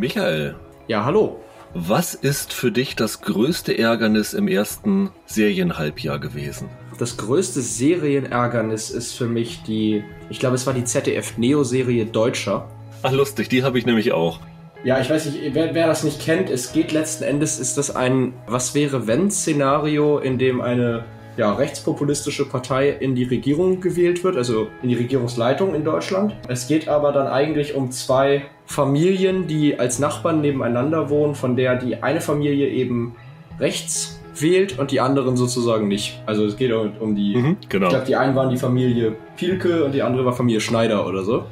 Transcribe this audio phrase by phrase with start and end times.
[0.00, 0.54] Michael.
[0.88, 1.40] Ja, hallo.
[1.74, 6.70] Was ist für dich das größte Ärgernis im ersten Serienhalbjahr gewesen?
[6.98, 12.66] Das größte Serienärgernis ist für mich die, ich glaube, es war die ZDF-Neo-Serie Deutscher.
[13.02, 14.40] Ach, lustig, die habe ich nämlich auch.
[14.84, 17.94] Ja, ich weiß nicht, wer, wer, das nicht kennt, es geht letzten Endes, ist das
[17.94, 21.04] ein Was wäre wenn Szenario, in dem eine
[21.36, 26.36] ja, rechtspopulistische Partei in die Regierung gewählt wird, also in die Regierungsleitung in Deutschland.
[26.48, 31.76] Es geht aber dann eigentlich um zwei Familien, die als Nachbarn nebeneinander wohnen, von der
[31.76, 33.16] die eine Familie eben
[33.58, 36.22] rechts wählt und die anderen sozusagen nicht.
[36.26, 37.86] Also es geht um die, mhm, genau.
[37.86, 41.24] ich glaube, die einen waren die Familie Pielke und die andere war Familie Schneider oder
[41.24, 41.44] so.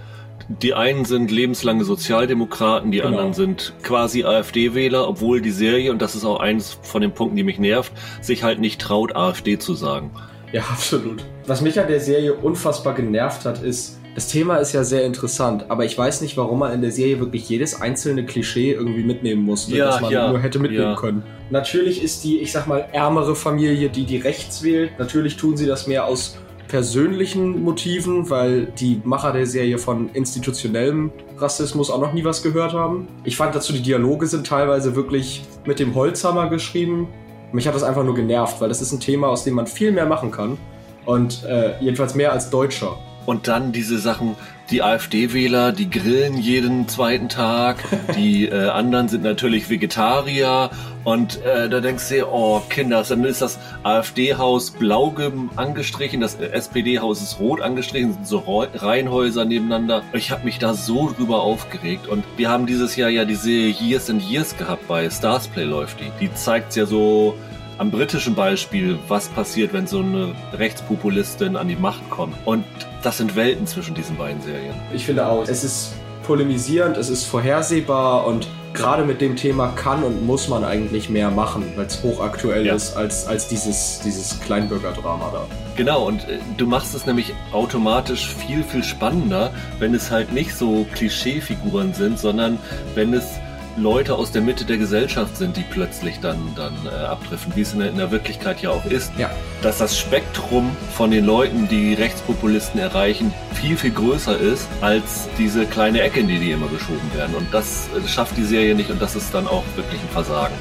[0.48, 3.10] Die einen sind lebenslange Sozialdemokraten, die genau.
[3.10, 7.36] anderen sind quasi AfD-Wähler, obwohl die Serie, und das ist auch eins von den Punkten,
[7.36, 10.10] die mich nervt, sich halt nicht traut, AfD zu sagen.
[10.50, 11.22] Ja, absolut.
[11.46, 15.66] Was mich an der Serie unfassbar genervt hat, ist, das Thema ist ja sehr interessant,
[15.68, 19.42] aber ich weiß nicht, warum man in der Serie wirklich jedes einzelne Klischee irgendwie mitnehmen
[19.42, 20.96] musste, ja, das man ja, nur hätte mitnehmen ja.
[20.96, 21.22] können.
[21.50, 24.98] Natürlich ist die, ich sag mal, ärmere Familie, die die rechts wählt.
[24.98, 31.10] Natürlich tun sie das mehr aus persönlichen Motiven, weil die Macher der Serie von institutionellem
[31.38, 33.08] Rassismus auch noch nie was gehört haben.
[33.24, 37.08] Ich fand dazu, die Dialoge sind teilweise wirklich mit dem Holzhammer geschrieben.
[37.52, 39.90] Mich hat das einfach nur genervt, weil das ist ein Thema, aus dem man viel
[39.90, 40.58] mehr machen kann.
[41.06, 42.98] Und äh, jedenfalls mehr als Deutscher.
[43.24, 44.36] Und dann diese Sachen,
[44.70, 47.76] die AfD-Wähler, die grillen jeden zweiten Tag,
[48.16, 50.70] die äh, anderen sind natürlich Vegetarier
[51.04, 55.14] und äh, da denkst du, oh Kinder, dann ist das AfD-Haus blau
[55.56, 60.02] angestrichen, das SPD-Haus ist rot angestrichen, sind so Reihenhäuser nebeneinander.
[60.12, 64.10] Ich habe mich da so drüber aufgeregt und wir haben dieses Jahr ja diese Years
[64.10, 66.10] and Years gehabt bei Starsplay läuft die.
[66.20, 67.34] Die zeigt ja so
[67.78, 72.34] am britischen Beispiel, was passiert, wenn so eine Rechtspopulistin an die Macht kommt.
[72.44, 72.64] Und
[73.02, 74.74] das sind Welten zwischen diesen beiden Serien.
[74.92, 80.02] Ich finde auch, es ist polemisierend, es ist vorhersehbar und gerade mit dem Thema kann
[80.02, 82.74] und muss man eigentlich mehr machen, weil es hochaktuell ja.
[82.74, 85.46] ist, als, als dieses, dieses Kleinbürgerdrama da.
[85.76, 90.54] Genau, und äh, du machst es nämlich automatisch viel, viel spannender, wenn es halt nicht
[90.54, 92.58] so Klischeefiguren sind, sondern
[92.94, 93.38] wenn es
[93.78, 97.72] Leute aus der Mitte der Gesellschaft sind, die plötzlich dann, dann äh, abdriften, wie es
[97.72, 99.12] in der, in der, Wirklichkeit ja auch ist.
[99.18, 99.30] Ja.
[99.62, 105.66] Dass das Spektrum von den Leuten, die Rechtspopulisten erreichen, viel, viel größer ist als diese
[105.66, 107.34] kleine Ecke, in die die immer geschoben werden.
[107.36, 110.54] Und das äh, schafft die Serie nicht und das ist dann auch wirklich ein Versagen.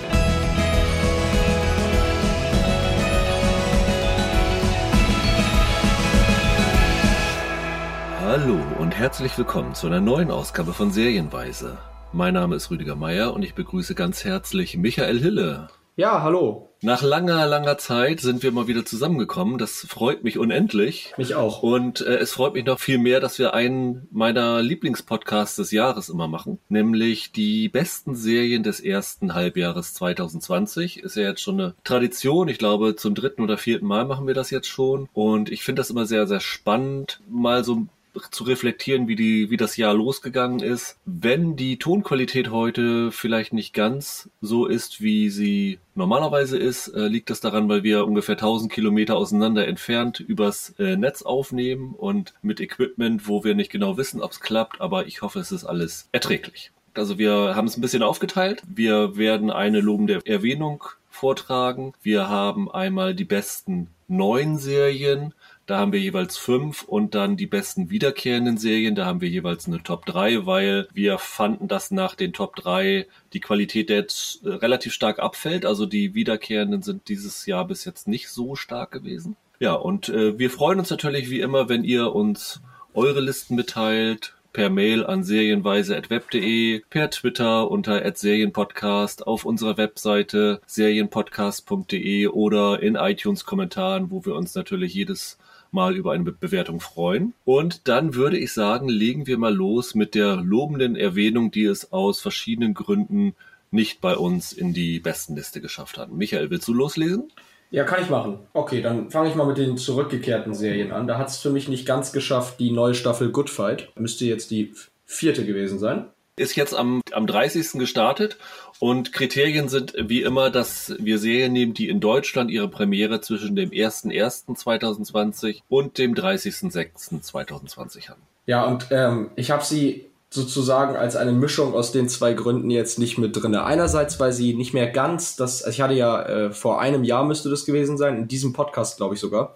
[8.22, 11.78] Hallo und herzlich willkommen zu einer neuen Ausgabe von Serienweise.
[12.18, 15.68] Mein Name ist Rüdiger Meier und ich begrüße ganz herzlich Michael Hille.
[15.98, 16.74] Ja, hallo.
[16.82, 19.60] Nach langer, langer Zeit sind wir mal wieder zusammengekommen.
[19.60, 21.14] Das freut mich unendlich.
[21.18, 21.62] Mich auch.
[21.62, 26.10] Und äh, es freut mich noch viel mehr, dass wir einen meiner Lieblingspodcasts des Jahres
[26.10, 31.04] immer machen, nämlich die besten Serien des ersten Halbjahres 2020.
[31.04, 32.48] Ist ja jetzt schon eine Tradition.
[32.48, 35.08] Ich glaube, zum dritten oder vierten Mal machen wir das jetzt schon.
[35.14, 37.86] Und ich finde das immer sehr, sehr spannend, mal so
[38.20, 40.98] zu reflektieren, wie die, wie das Jahr losgegangen ist.
[41.06, 47.30] Wenn die Tonqualität heute vielleicht nicht ganz so ist, wie sie normalerweise ist, äh, liegt
[47.30, 52.60] das daran, weil wir ungefähr 1000 Kilometer auseinander entfernt übers äh, Netz aufnehmen und mit
[52.60, 56.10] Equipment, wo wir nicht genau wissen, ob es klappt, aber ich hoffe, es ist alles
[56.12, 56.72] erträglich.
[56.94, 58.64] Also wir haben es ein bisschen aufgeteilt.
[58.68, 61.94] Wir werden eine lobende Erwähnung vortragen.
[62.02, 65.34] Wir haben einmal die besten neuen Serien
[65.68, 68.96] da haben wir jeweils fünf und dann die besten wiederkehrenden Serien.
[68.96, 73.06] Da haben wir jeweils eine Top 3, weil wir fanden, dass nach den Top 3
[73.34, 75.66] die Qualität jetzt äh, relativ stark abfällt.
[75.66, 79.36] Also die wiederkehrenden sind dieses Jahr bis jetzt nicht so stark gewesen.
[79.60, 82.62] Ja, und äh, wir freuen uns natürlich wie immer, wenn ihr uns
[82.94, 92.28] eure Listen mitteilt, per Mail an serienweise.web.de, per Twitter unter @serienpodcast, auf unserer Webseite serienpodcast.de
[92.28, 95.38] oder in iTunes Kommentaren, wo wir uns natürlich jedes
[95.72, 97.34] mal über eine Bewertung freuen.
[97.46, 101.92] Und dann würde ich sagen, legen wir mal los mit der lobenden Erwähnung, die es
[101.92, 103.36] aus verschiedenen Gründen
[103.72, 106.12] nicht bei uns in die Bestenliste geschafft hat.
[106.12, 107.32] Michael, willst du loslesen?
[107.70, 108.40] Ja, kann ich machen.
[108.54, 111.06] Okay, dann fange ich mal mit den zurückgekehrten Serien an.
[111.06, 113.92] Da hat es für mich nicht ganz geschafft, die neue Staffel Good Fight.
[113.96, 114.74] Müsste jetzt die
[115.06, 116.08] vierte gewesen sein
[116.38, 117.74] ist jetzt am, am 30.
[117.74, 118.38] gestartet
[118.80, 123.56] und Kriterien sind wie immer, dass wir Serien nehmen, die in Deutschland ihre Premiere zwischen
[123.56, 128.22] dem 01.01.2020 und dem 30.06.2020 haben.
[128.46, 133.00] Ja, und ähm, ich habe sie sozusagen als eine Mischung aus den zwei Gründen jetzt
[133.00, 133.64] nicht mit drinne.
[133.64, 137.24] Einerseits, weil sie nicht mehr ganz, das, also ich hatte ja äh, vor einem Jahr
[137.24, 139.56] müsste das gewesen sein, in diesem Podcast glaube ich sogar,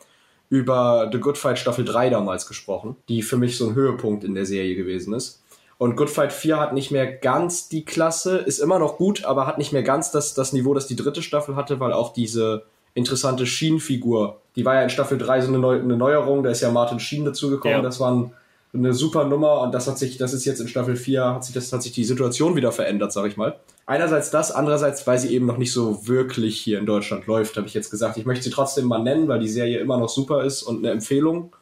[0.49, 4.33] über The Good Fight Staffel 3 damals gesprochen, die für mich so ein Höhepunkt in
[4.33, 5.40] der Serie gewesen ist.
[5.81, 9.47] Und Good Fight 4 hat nicht mehr ganz die Klasse, ist immer noch gut, aber
[9.47, 12.65] hat nicht mehr ganz das, das Niveau, das die dritte Staffel hatte, weil auch diese
[12.93, 16.61] interessante Schienenfigur, die war ja in Staffel 3 so eine, Neu eine Neuerung, da ist
[16.61, 17.81] ja Martin Schien dazugekommen, ja.
[17.81, 18.31] das war ein,
[18.75, 21.55] eine super Nummer und das hat sich, das ist jetzt in Staffel 4, hat sich,
[21.55, 23.55] das hat sich die Situation wieder verändert, sag ich mal.
[23.87, 27.65] Einerseits das, andererseits, weil sie eben noch nicht so wirklich hier in Deutschland läuft, habe
[27.65, 28.17] ich jetzt gesagt.
[28.17, 30.91] Ich möchte sie trotzdem mal nennen, weil die Serie immer noch super ist und eine
[30.91, 31.55] Empfehlung.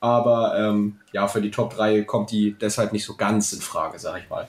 [0.00, 3.98] Aber ähm, ja, für die Top 3 kommt die deshalb nicht so ganz in Frage,
[3.98, 4.48] sag ich mal.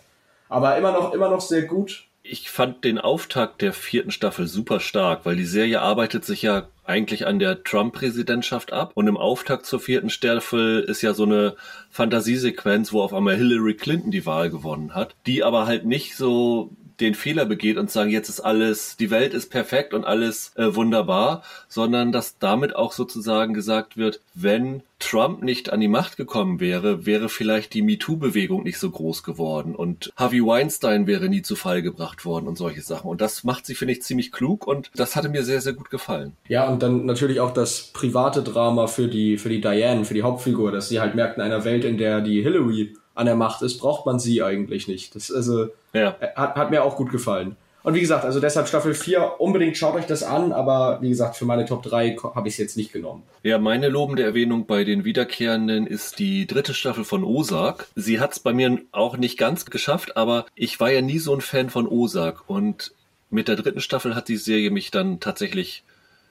[0.50, 2.06] Aber immer noch, immer noch sehr gut.
[2.24, 6.68] Ich fand den Auftakt der vierten Staffel super stark, weil die Serie arbeitet sich ja
[6.84, 8.92] eigentlich an der Trump-Präsidentschaft ab.
[8.96, 11.56] Und im Auftakt zur vierten Staffel ist ja so eine
[11.90, 16.72] Fantasiesequenz, wo auf einmal Hillary Clinton die Wahl gewonnen hat, die aber halt nicht so
[17.00, 20.76] den Fehler begeht und sagen, jetzt ist alles, die Welt ist perfekt und alles äh,
[20.76, 26.60] wunderbar, sondern dass damit auch sozusagen gesagt wird, wenn Trump nicht an die Macht gekommen
[26.60, 31.56] wäre, wäre vielleicht die MeToo-Bewegung nicht so groß geworden und Harvey Weinstein wäre nie zu
[31.56, 33.10] Fall gebracht worden und solche Sachen.
[33.10, 35.92] Und das macht sie, finde ich, ziemlich klug und das hatte mir sehr, sehr gut
[35.92, 36.34] gefallen.
[36.48, 40.24] Ja, und dann natürlich auch das private Drama für die, für die Diane, für die
[40.24, 43.62] Hauptfigur, dass sie halt merkt, in einer Welt, in der die Hillary an der Macht
[43.62, 45.16] ist, braucht man sie eigentlich nicht.
[45.16, 46.16] Das also ja.
[46.36, 47.56] hat, hat mir auch gut gefallen.
[47.88, 51.38] Und wie gesagt, also deshalb Staffel 4, unbedingt schaut euch das an, aber wie gesagt,
[51.38, 53.24] für meine Top 3 habe ich es jetzt nicht genommen.
[53.44, 57.88] Ja, meine lobende Erwähnung bei den Wiederkehrenden ist die dritte Staffel von Ozark.
[57.96, 61.34] Sie hat es bei mir auch nicht ganz geschafft, aber ich war ja nie so
[61.34, 62.92] ein Fan von Ozark und
[63.30, 65.84] mit der dritten Staffel hat die Serie mich dann tatsächlich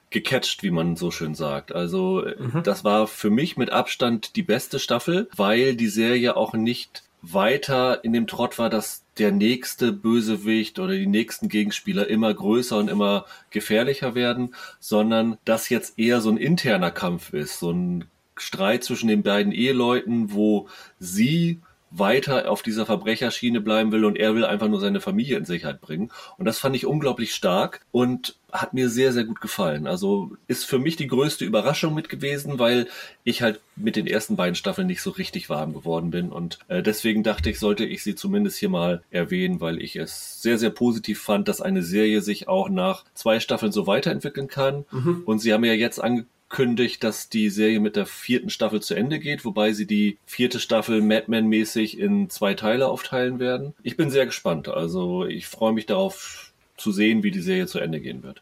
[0.09, 1.73] gecatcht, wie man so schön sagt.
[1.73, 2.63] Also mhm.
[2.63, 8.03] das war für mich mit Abstand die beste Staffel, weil die Serie auch nicht weiter
[8.03, 12.89] in dem Trott war, dass der nächste Bösewicht oder die nächsten Gegenspieler immer größer und
[12.89, 18.05] immer gefährlicher werden, sondern dass jetzt eher so ein interner Kampf ist, so ein
[18.37, 20.69] Streit zwischen den beiden Eheleuten, wo
[20.99, 25.45] sie weiter auf dieser Verbrecherschiene bleiben will und er will einfach nur seine Familie in
[25.45, 26.11] Sicherheit bringen.
[26.37, 29.87] Und das fand ich unglaublich stark und hat mir sehr, sehr gut gefallen.
[29.87, 32.87] Also ist für mich die größte Überraschung mit gewesen, weil
[33.23, 36.29] ich halt mit den ersten beiden Staffeln nicht so richtig warm geworden bin.
[36.29, 40.41] Und äh, deswegen dachte ich, sollte ich sie zumindest hier mal erwähnen, weil ich es
[40.41, 44.85] sehr, sehr positiv fand, dass eine Serie sich auch nach zwei Staffeln so weiterentwickeln kann.
[44.91, 45.23] Mhm.
[45.25, 48.95] Und sie haben ja jetzt angekündigt, angekündigt, dass die Serie mit der vierten Staffel zu
[48.95, 53.73] Ende geht, wobei sie die vierte Staffel Madman-mäßig in zwei Teile aufteilen werden.
[53.83, 54.67] Ich bin sehr gespannt.
[54.67, 58.41] Also ich freue mich darauf zu sehen, wie die Serie zu Ende gehen wird.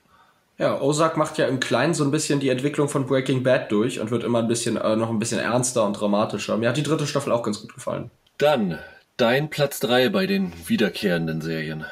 [0.57, 4.00] Ja, Ozark macht ja im Kleinen so ein bisschen die Entwicklung von Breaking Bad durch
[4.00, 6.56] und wird immer ein bisschen äh, noch ein bisschen ernster und dramatischer.
[6.57, 8.10] Mir hat die dritte Staffel auch ganz gut gefallen.
[8.38, 8.80] Dann
[9.18, 11.86] dein Platz drei bei den wiederkehrenden Serien.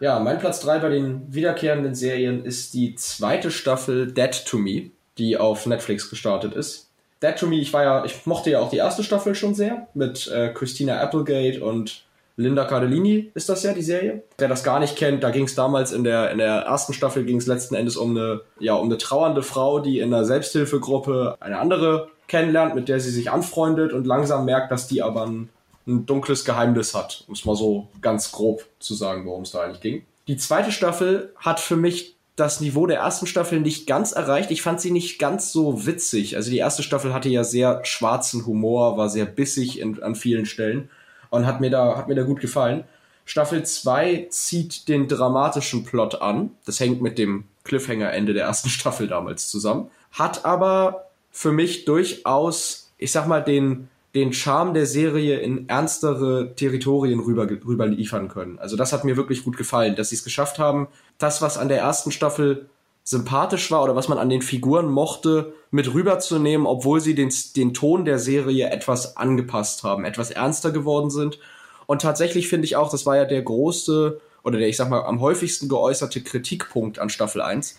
[0.00, 4.90] Ja, mein Platz drei bei den wiederkehrenden Serien ist die zweite Staffel Dead to Me
[5.20, 6.88] die auf Netflix gestartet ist.
[7.20, 9.86] That to Me, ich war ja, ich mochte ja auch die erste Staffel schon sehr
[9.94, 12.04] mit äh, Christina Applegate und
[12.36, 14.22] Linda Cardellini ist das ja, die Serie.
[14.38, 17.24] Wer das gar nicht kennt, da ging es damals in der, in der ersten Staffel
[17.24, 21.36] ging es letzten Endes um eine, ja, um eine trauernde Frau, die in einer Selbsthilfegruppe
[21.40, 25.50] eine andere kennenlernt, mit der sie sich anfreundet und langsam merkt, dass die aber ein,
[25.86, 29.60] ein dunkles Geheimnis hat, um es mal so ganz grob zu sagen, worum es da
[29.60, 30.06] eigentlich ging.
[30.26, 34.50] Die zweite Staffel hat für mich das Niveau der ersten Staffel nicht ganz erreicht.
[34.50, 36.36] Ich fand sie nicht ganz so witzig.
[36.36, 40.46] Also die erste Staffel hatte ja sehr schwarzen Humor, war sehr bissig in, an vielen
[40.46, 40.88] Stellen
[41.28, 42.84] und hat mir da, hat mir da gut gefallen.
[43.26, 46.50] Staffel 2 zieht den dramatischen Plot an.
[46.64, 49.90] Das hängt mit dem Cliffhanger-Ende der ersten Staffel damals zusammen.
[50.12, 56.54] Hat aber für mich durchaus, ich sag mal, den, den Charme der Serie in ernstere
[56.56, 58.58] Territorien rüber, rüber liefern können.
[58.58, 60.88] Also das hat mir wirklich gut gefallen, dass sie es geschafft haben,
[61.18, 62.68] das, was an der ersten Staffel
[63.04, 67.72] sympathisch war oder was man an den Figuren mochte, mit rüberzunehmen, obwohl sie den, den
[67.72, 71.38] Ton der Serie etwas angepasst haben, etwas ernster geworden sind.
[71.86, 75.02] Und tatsächlich finde ich auch, das war ja der große oder der, ich sag mal,
[75.02, 77.76] am häufigsten geäußerte Kritikpunkt an Staffel 1,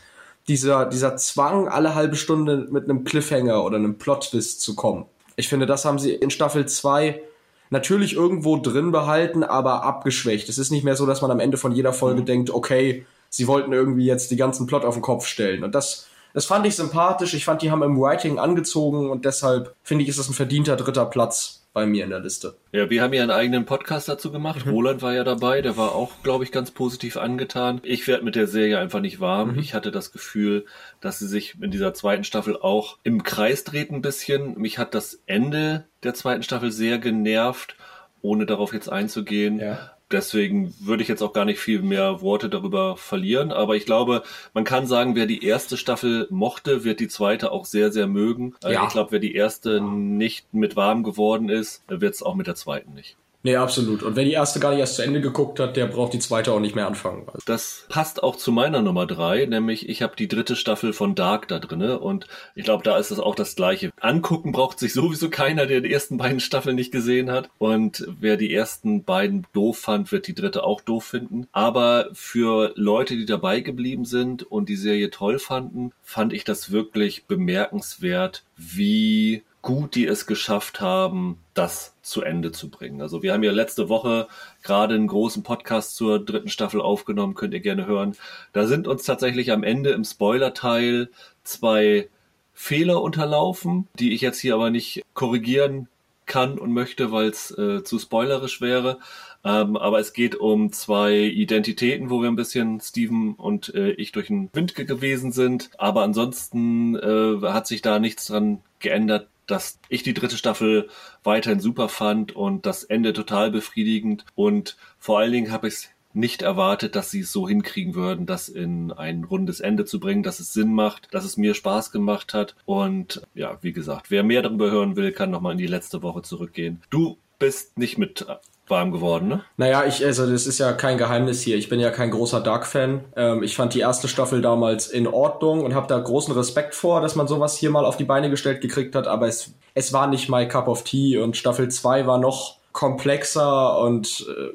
[0.48, 5.06] dieser, dieser Zwang, alle halbe Stunde mit einem Cliffhanger oder einem Plot-Twist zu kommen.
[5.36, 7.22] Ich finde, das haben sie in Staffel 2
[7.70, 10.50] natürlich irgendwo drin behalten, aber abgeschwächt.
[10.50, 12.26] Es ist nicht mehr so, dass man am Ende von jeder Folge mhm.
[12.26, 15.64] denkt, okay, sie wollten irgendwie jetzt die ganzen Plot auf den Kopf stellen.
[15.64, 17.34] Und das, das fand ich sympathisch.
[17.34, 20.76] Ich fand, die haben im Writing angezogen und deshalb finde ich, ist das ein verdienter
[20.76, 22.56] dritter Platz bei mir in der Liste.
[22.72, 24.66] Ja, wir haben ja einen eigenen Podcast dazu gemacht.
[24.66, 24.72] Mhm.
[24.72, 27.80] Roland war ja dabei, der war auch, glaube ich, ganz positiv angetan.
[27.84, 29.54] Ich werde mit der Serie einfach nicht warm.
[29.54, 29.60] Mhm.
[29.60, 30.66] Ich hatte das Gefühl,
[31.00, 34.58] dass sie sich in dieser zweiten Staffel auch im Kreis dreht ein bisschen.
[34.60, 37.76] Mich hat das Ende der zweiten Staffel sehr genervt,
[38.22, 39.60] ohne darauf jetzt einzugehen.
[39.60, 43.52] Ja deswegen würde ich jetzt auch gar nicht viel mehr Worte darüber verlieren.
[43.52, 47.66] Aber ich glaube, man kann sagen, wer die erste Staffel mochte, wird die zweite auch
[47.66, 48.56] sehr, sehr mögen.
[48.64, 48.84] Äh, ja.
[48.86, 52.56] Ich glaube, wer die erste nicht mit warm geworden ist, wird es auch mit der
[52.56, 53.18] zweiten nicht.
[53.44, 54.04] Nee, absolut.
[54.04, 56.54] Und wer die erste gar nicht erst zu Ende geguckt hat, der braucht die zweite
[56.54, 57.26] auch nicht mehr anfangen.
[57.46, 61.48] Das passt auch zu meiner Nummer drei, nämlich ich habe die dritte Staffel von Dark
[61.48, 63.92] da drinne und ich glaube, da ist es auch das gleiche.
[64.00, 67.50] Angucken braucht sich sowieso keiner, der die ersten beiden Staffeln nicht gesehen hat.
[67.58, 71.48] Und wer die ersten beiden doof fand, wird die dritte auch doof finden.
[71.52, 76.72] Aber für Leute, die dabei geblieben sind und die Serie toll fanden, fand ich das
[76.72, 83.02] wirklich bemerkenswert, wie gut die es geschafft haben, das zu Ende zu bringen.
[83.02, 84.28] Also wir haben ja letzte Woche
[84.64, 88.16] gerade einen großen Podcast zur dritten Staffel aufgenommen, könnt ihr gerne hören.
[88.54, 91.10] Da sind uns tatsächlich am Ende im Spoiler-Teil
[91.44, 92.10] zwei
[92.54, 95.88] Fehler unterlaufen, die ich jetzt hier aber nicht korrigieren
[96.26, 99.00] kann und möchte, weil es äh, zu spoilerisch wäre.
[99.44, 104.12] Ähm, aber es geht um zwei Identitäten, wo wir ein bisschen Steven und äh, ich
[104.12, 105.72] durch den Wind gewesen sind.
[105.78, 110.90] Aber ansonsten äh, hat sich da nichts dran geändert dass ich die dritte Staffel
[111.24, 115.90] weiterhin super fand und das Ende total befriedigend und vor allen Dingen habe ich es
[116.14, 120.24] nicht erwartet, dass sie es so hinkriegen würden, das in ein rundes Ende zu bringen,
[120.24, 122.56] dass es Sinn macht, dass es mir Spaß gemacht hat.
[122.66, 126.22] Und ja, wie gesagt, wer mehr darüber hören will, kann nochmal in die letzte Woche
[126.22, 126.82] zurückgehen.
[126.90, 128.26] Du bist nicht mit
[128.72, 129.44] warm geworden, ne?
[129.58, 131.58] Naja, ich, also das ist ja kein Geheimnis hier.
[131.58, 133.02] Ich bin ja kein großer Dark-Fan.
[133.16, 137.02] Ähm, ich fand die erste Staffel damals in Ordnung und habe da großen Respekt vor,
[137.02, 140.08] dass man sowas hier mal auf die Beine gestellt gekriegt hat, aber es, es war
[140.08, 144.50] nicht my cup of tea und Staffel 2 war noch komplexer und äh,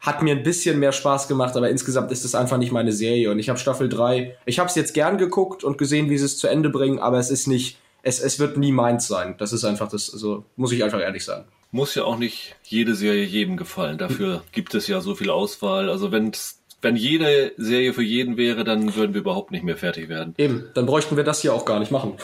[0.00, 3.30] hat mir ein bisschen mehr Spaß gemacht, aber insgesamt ist es einfach nicht meine Serie
[3.30, 6.26] und ich habe Staffel 3, ich habe es jetzt gern geguckt und gesehen, wie sie
[6.26, 9.36] es zu Ende bringen, aber es ist nicht, es, es wird nie meins sein.
[9.38, 12.94] Das ist einfach das, also muss ich einfach ehrlich sagen muss ja auch nicht jede
[12.94, 13.98] Serie jedem gefallen.
[13.98, 15.88] Dafür gibt es ja so viel Auswahl.
[15.88, 20.08] Also wenn's wenn jede Serie für jeden wäre, dann würden wir überhaupt nicht mehr fertig
[20.08, 20.34] werden.
[20.36, 22.14] Eben, dann bräuchten wir das hier auch gar nicht machen.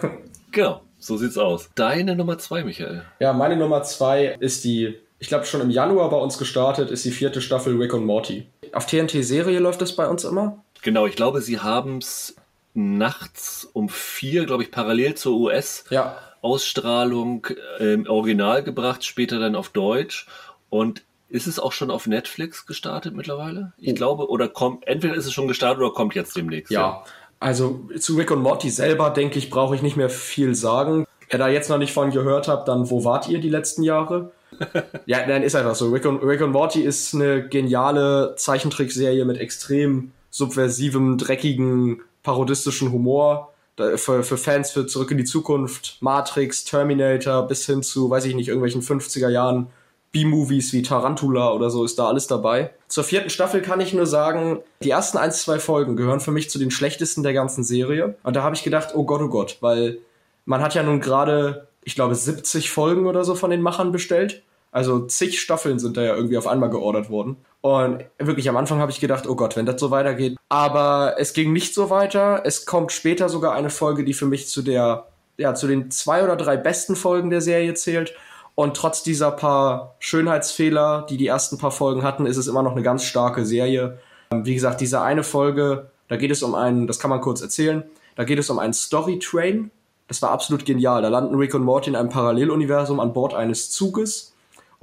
[0.52, 1.68] genau, so sieht's aus.
[1.74, 3.04] Deine Nummer zwei, Michael.
[3.18, 7.04] Ja, meine Nummer zwei ist die, ich glaube schon im Januar bei uns gestartet, ist
[7.04, 8.46] die vierte Staffel Rick und Morty.
[8.72, 10.62] Auf TNT-Serie läuft das bei uns immer?
[10.82, 12.36] Genau, ich glaube, sie haben's
[12.72, 15.86] nachts um vier, glaube ich, parallel zur US.
[15.90, 17.46] Ja Ausstrahlung
[17.80, 20.26] äh, im Original gebracht, später dann auf Deutsch.
[20.68, 23.72] Und ist es auch schon auf Netflix gestartet mittlerweile?
[23.78, 23.94] Ich oh.
[23.94, 26.70] glaube, oder kommt, entweder ist es schon gestartet oder kommt jetzt demnächst.
[26.70, 27.04] Ja, ja.
[27.40, 31.06] also zu Rick und Morty selber, denke ich, brauche ich nicht mehr viel sagen.
[31.30, 34.32] Wer da jetzt noch nicht von gehört habt, dann wo wart ihr die letzten Jahre?
[35.06, 35.90] ja, nein, ist einfach so.
[35.90, 43.53] Rick und, Rick und Morty ist eine geniale Zeichentrickserie mit extrem subversivem, dreckigen, parodistischen Humor
[43.76, 48.34] für, für Fans für Zurück in die Zukunft, Matrix, Terminator bis hin zu, weiß ich
[48.34, 49.68] nicht, irgendwelchen 50er Jahren
[50.12, 52.70] B-Movies wie Tarantula oder so ist da alles dabei.
[52.86, 56.48] Zur vierten Staffel kann ich nur sagen, die ersten ein, zwei Folgen gehören für mich
[56.48, 58.14] zu den schlechtesten der ganzen Serie.
[58.22, 59.98] Und da habe ich gedacht, oh Gott, oh Gott, weil
[60.44, 64.44] man hat ja nun gerade, ich glaube, 70 Folgen oder so von den Machern bestellt.
[64.74, 67.36] Also zig Staffeln sind da ja irgendwie auf einmal geordert worden.
[67.60, 70.36] Und wirklich am Anfang habe ich gedacht, oh Gott, wenn das so weitergeht.
[70.48, 72.42] Aber es ging nicht so weiter.
[72.44, 76.24] Es kommt später sogar eine Folge, die für mich zu der, ja, zu den zwei
[76.24, 78.14] oder drei besten Folgen der Serie zählt.
[78.56, 82.72] Und trotz dieser paar Schönheitsfehler, die die ersten paar Folgen hatten, ist es immer noch
[82.72, 84.00] eine ganz starke Serie.
[84.32, 87.84] Wie gesagt, diese eine Folge, da geht es um einen, das kann man kurz erzählen,
[88.16, 89.70] da geht es um einen Story Train.
[90.08, 91.00] Das war absolut genial.
[91.02, 94.33] Da landen Rick und Morty in einem Paralleluniversum an Bord eines Zuges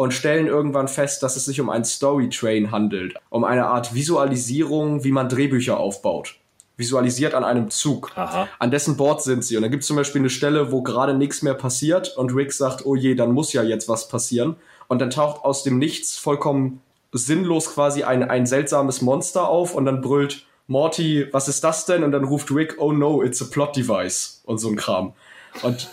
[0.01, 5.03] und stellen irgendwann fest, dass es sich um einen Storytrain handelt, um eine Art Visualisierung,
[5.03, 6.39] wie man Drehbücher aufbaut.
[6.75, 8.12] Visualisiert an einem Zug.
[8.15, 8.48] Aha.
[8.58, 9.58] An dessen Bord sind sie.
[9.58, 12.51] Und da gibt es zum Beispiel eine Stelle, wo gerade nichts mehr passiert und Rick
[12.51, 14.55] sagt, oh je, dann muss ja jetzt was passieren.
[14.88, 16.81] Und dann taucht aus dem Nichts vollkommen
[17.12, 22.03] sinnlos quasi ein, ein seltsames Monster auf und dann brüllt Morty, was ist das denn?
[22.03, 25.13] Und dann ruft Rick, oh no, it's a plot device und so ein Kram.
[25.62, 25.91] Und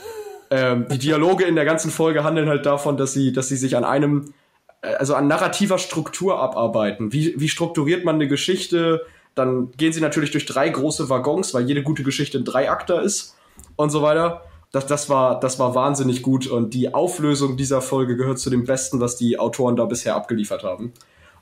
[0.51, 3.77] ähm, die Dialoge in der ganzen Folge handeln halt davon, dass sie, dass sie sich
[3.77, 4.33] an einem,
[4.83, 7.13] äh, also an narrativer Struktur abarbeiten.
[7.13, 9.05] Wie, wie strukturiert man eine Geschichte?
[9.35, 13.37] Dann gehen sie natürlich durch drei große Waggons, weil jede gute Geschichte ein Dreiakter ist
[13.77, 14.43] und so weiter.
[14.73, 18.65] Das, das, war, das war wahnsinnig gut und die Auflösung dieser Folge gehört zu dem
[18.65, 20.93] Besten, was die Autoren da bisher abgeliefert haben.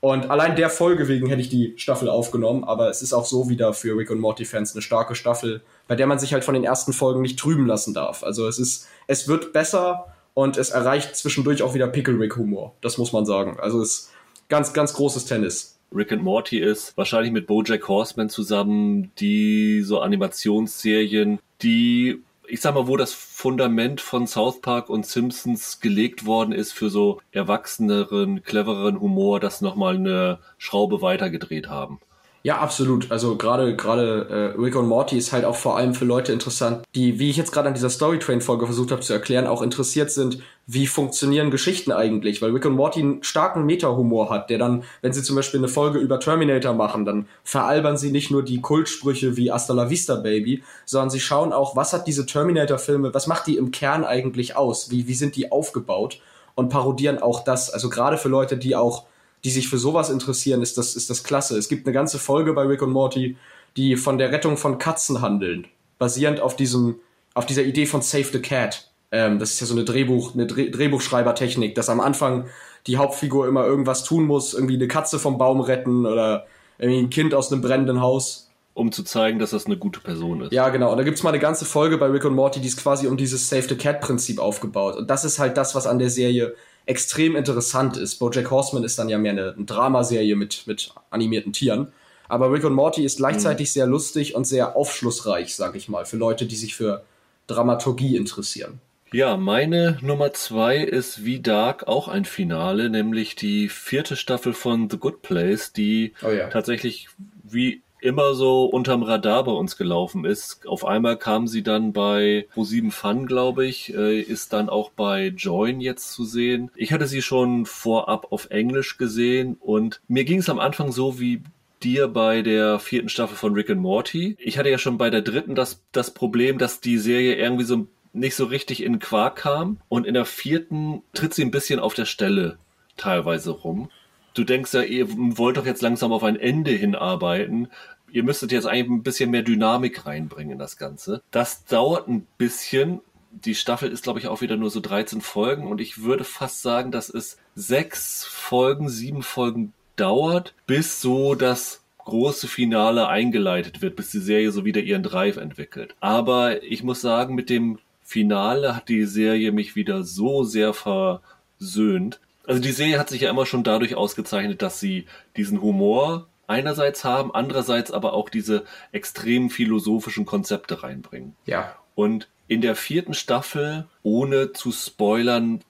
[0.01, 3.49] Und allein der Folge wegen hätte ich die Staffel aufgenommen, aber es ist auch so
[3.49, 6.65] wieder für Rick und Morty-Fans eine starke Staffel, bei der man sich halt von den
[6.65, 8.23] ersten Folgen nicht trüben lassen darf.
[8.23, 12.75] Also es ist, es wird besser und es erreicht zwischendurch auch wieder Pickle Rick-Humor.
[12.81, 13.59] Das muss man sagen.
[13.61, 14.11] Also es ist
[14.49, 15.79] ganz, ganz großes Tennis.
[15.95, 22.75] Rick and Morty ist wahrscheinlich mit Bojack Horseman zusammen die so Animationsserien, die ich sag
[22.75, 28.43] mal, wo das Fundament von South Park und Simpsons gelegt worden ist für so erwachseneren,
[28.43, 32.01] clevereren Humor, das nochmal eine Schraube weitergedreht haben.
[32.47, 33.11] Ja, absolut.
[33.11, 36.85] Also gerade gerade äh, Rick und Morty ist halt auch vor allem für Leute interessant,
[36.95, 40.39] die, wie ich jetzt gerade an dieser Storytrain-Folge versucht habe zu erklären, auch interessiert sind,
[40.65, 45.13] wie funktionieren Geschichten eigentlich, weil Rick und Morty einen starken Meta-Humor hat, der dann, wenn
[45.13, 49.37] sie zum Beispiel eine Folge über Terminator machen, dann veralbern sie nicht nur die Kultsprüche
[49.37, 53.49] wie Hasta la Vista Baby, sondern sie schauen auch, was hat diese Terminator-Filme, was macht
[53.49, 56.21] die im Kern eigentlich aus, wie, wie sind die aufgebaut?
[56.55, 59.07] Und parodieren auch das, also gerade für Leute, die auch
[59.45, 61.57] die sich für sowas interessieren, ist das, ist das klasse.
[61.57, 63.37] Es gibt eine ganze Folge bei Rick und Morty,
[63.77, 65.67] die von der Rettung von Katzen handeln,
[65.99, 66.97] basierend auf diesem,
[67.35, 68.91] auf dieser Idee von Save the Cat.
[69.13, 72.47] Ähm, das ist ja so eine Drehbuch, eine Dreh Drehbuchschreibertechnik, dass am Anfang
[72.87, 76.47] die Hauptfigur immer irgendwas tun muss, irgendwie eine Katze vom Baum retten oder
[76.79, 78.45] irgendwie ein Kind aus einem brennenden Haus.
[78.75, 80.53] Um zu zeigen, dass das eine gute Person ist.
[80.53, 80.91] Ja, genau.
[80.91, 83.17] Und da gibt's mal eine ganze Folge bei Rick und Morty, die ist quasi um
[83.17, 84.97] dieses Save the Cat Prinzip aufgebaut.
[84.97, 86.55] Und das ist halt das, was an der Serie
[86.87, 88.17] extrem interessant ist.
[88.17, 91.93] Bojack Horseman ist dann ja mehr eine, eine Dramaserie mit, mit animierten Tieren.
[92.29, 93.73] Aber Rick und Morty ist gleichzeitig mhm.
[93.73, 97.05] sehr lustig und sehr aufschlussreich, sag ich mal, für Leute, die sich für
[97.47, 98.81] Dramaturgie interessieren.
[99.13, 104.91] Ja, meine Nummer zwei ist wie Dark auch ein Finale, nämlich die vierte Staffel von
[104.91, 106.49] The Good Place, die oh ja.
[106.49, 107.09] tatsächlich
[107.45, 110.67] wie immer so unterm Radar bei uns gelaufen ist.
[110.69, 115.29] Auf einmal kam sie dann bei Pro7 Fun, glaube ich, äh, ist dann auch bei
[115.37, 116.71] Join jetzt zu sehen.
[116.77, 121.19] Ich hatte sie schon vorab auf Englisch gesehen und mir ging es am Anfang so
[121.19, 121.43] wie
[121.83, 124.37] dir bei der vierten Staffel von Rick and Morty.
[124.39, 127.89] Ich hatte ja schon bei der dritten das, das Problem, dass die Serie irgendwie so
[128.13, 131.95] nicht so richtig in Quark kam und in der vierten tritt sie ein bisschen auf
[131.95, 132.57] der Stelle
[132.97, 133.91] teilweise rum
[134.37, 137.69] du denkst ja, ihr wollt doch jetzt langsam auf ein Ende hinarbeiten
[138.11, 141.23] ihr müsstet jetzt eigentlich ein bisschen mehr Dynamik reinbringen in das Ganze.
[141.31, 143.01] Das dauert ein bisschen.
[143.31, 146.63] Die Staffel ist, glaube ich, auch wieder nur so 13 Folgen und ich würde fast
[146.63, 153.97] sagen, dass es sechs Folgen, sieben Folgen dauert, bis so das große Finale eingeleitet wird,
[153.97, 155.95] bis die Serie so wieder ihren Drive entwickelt.
[156.01, 162.21] Aber ich muss sagen, mit dem Finale hat die Serie mich wieder so sehr versöhnt.
[162.47, 167.05] Also die Serie hat sich ja immer schon dadurch ausgezeichnet, dass sie diesen Humor einerseits
[167.05, 171.35] haben, andererseits aber auch diese extrem philosophischen Konzepte reinbringen.
[171.47, 171.77] Ja.
[171.95, 175.63] Und in der vierten Staffel, ohne zu spoilern,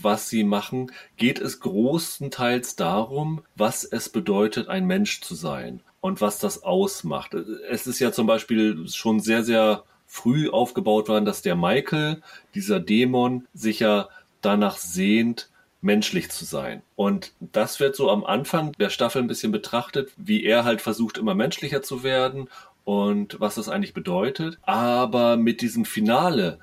[0.00, 6.20] was sie machen, geht es großenteils darum, was es bedeutet, ein Mensch zu sein und
[6.20, 7.34] was das ausmacht.
[7.70, 12.22] Es ist ja zum Beispiel schon sehr, sehr früh aufgebaut worden, dass der Michael,
[12.54, 14.08] dieser Dämon, sich ja
[14.40, 15.48] danach sehnt,
[15.86, 16.82] menschlich zu sein.
[16.96, 21.16] Und das wird so am Anfang der Staffel ein bisschen betrachtet, wie er halt versucht,
[21.16, 22.48] immer menschlicher zu werden
[22.84, 24.58] und was das eigentlich bedeutet.
[24.62, 26.58] Aber mit diesem Finale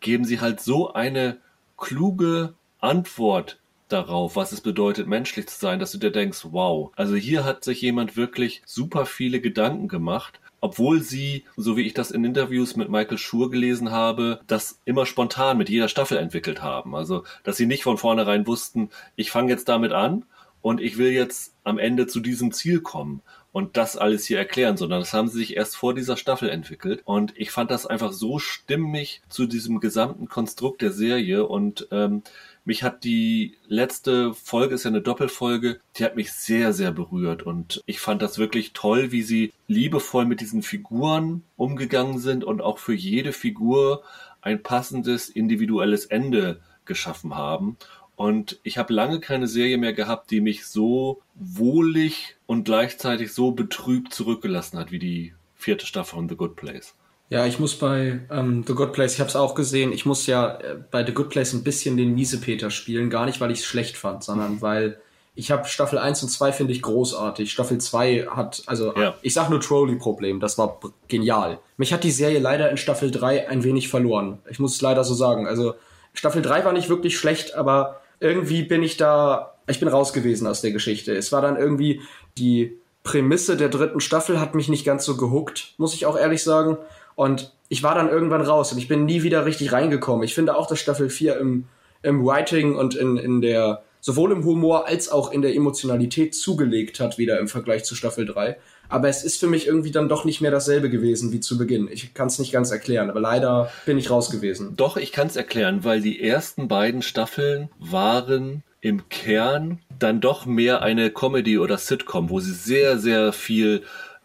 [0.00, 1.38] geben sie halt so eine
[1.76, 3.58] kluge Antwort
[3.88, 7.64] darauf, was es bedeutet, menschlich zu sein, dass du dir denkst, wow, also hier hat
[7.64, 12.76] sich jemand wirklich super viele Gedanken gemacht obwohl sie, so wie ich das in Interviews
[12.76, 16.94] mit Michael Schur gelesen habe, das immer spontan mit jeder Staffel entwickelt haben.
[16.94, 20.24] Also, dass sie nicht von vornherein wussten, ich fange jetzt damit an
[20.62, 24.76] und ich will jetzt am Ende zu diesem Ziel kommen und das alles hier erklären,
[24.76, 27.00] sondern das haben sie sich erst vor dieser Staffel entwickelt.
[27.04, 32.22] Und ich fand das einfach so stimmig zu diesem gesamten Konstrukt der Serie und ähm,
[32.66, 37.44] mich hat die letzte Folge, ist ja eine Doppelfolge, die hat mich sehr, sehr berührt
[37.44, 42.60] und ich fand das wirklich toll, wie sie liebevoll mit diesen Figuren umgegangen sind und
[42.60, 44.02] auch für jede Figur
[44.42, 47.76] ein passendes individuelles Ende geschaffen haben.
[48.16, 53.52] Und ich habe lange keine Serie mehr gehabt, die mich so wohlig und gleichzeitig so
[53.52, 56.94] betrübt zurückgelassen hat wie die vierte Staffel von The Good Place.
[57.28, 60.26] Ja, ich muss bei ähm, The Good Place, ich habe es auch gesehen, ich muss
[60.26, 63.60] ja äh, bei The Good Place ein bisschen den Miesepeter spielen, gar nicht, weil ich
[63.60, 65.00] es schlecht fand, sondern weil
[65.34, 67.52] ich habe Staffel 1 und 2 finde ich großartig.
[67.52, 69.14] Staffel 2 hat, also ja.
[69.22, 71.58] ich sag nur Trolley-Problem, das war genial.
[71.76, 74.38] Mich hat die Serie leider in Staffel 3 ein wenig verloren.
[74.48, 75.46] Ich muss es leider so sagen.
[75.46, 75.74] Also
[76.14, 80.46] Staffel 3 war nicht wirklich schlecht, aber irgendwie bin ich da, ich bin raus gewesen
[80.46, 81.14] aus der Geschichte.
[81.14, 82.00] Es war dann irgendwie
[82.38, 86.42] die Prämisse der dritten Staffel hat mich nicht ganz so gehuckt, muss ich auch ehrlich
[86.42, 86.76] sagen.
[87.14, 90.24] Und ich war dann irgendwann raus und ich bin nie wieder richtig reingekommen.
[90.24, 91.66] Ich finde auch, dass Staffel 4 im,
[92.02, 96.98] im Writing und in, in der, sowohl im Humor als auch in der Emotionalität zugelegt
[96.98, 98.56] hat, wieder im Vergleich zu Staffel 3.
[98.88, 101.88] Aber es ist für mich irgendwie dann doch nicht mehr dasselbe gewesen wie zu Beginn.
[101.88, 104.74] Ich kann es nicht ganz erklären, aber leider bin ich raus gewesen.
[104.76, 110.46] Doch, ich kann es erklären, weil die ersten beiden Staffeln waren im Kern dann doch
[110.46, 113.82] mehr eine Comedy oder Sitcom, wo sie sehr, sehr viel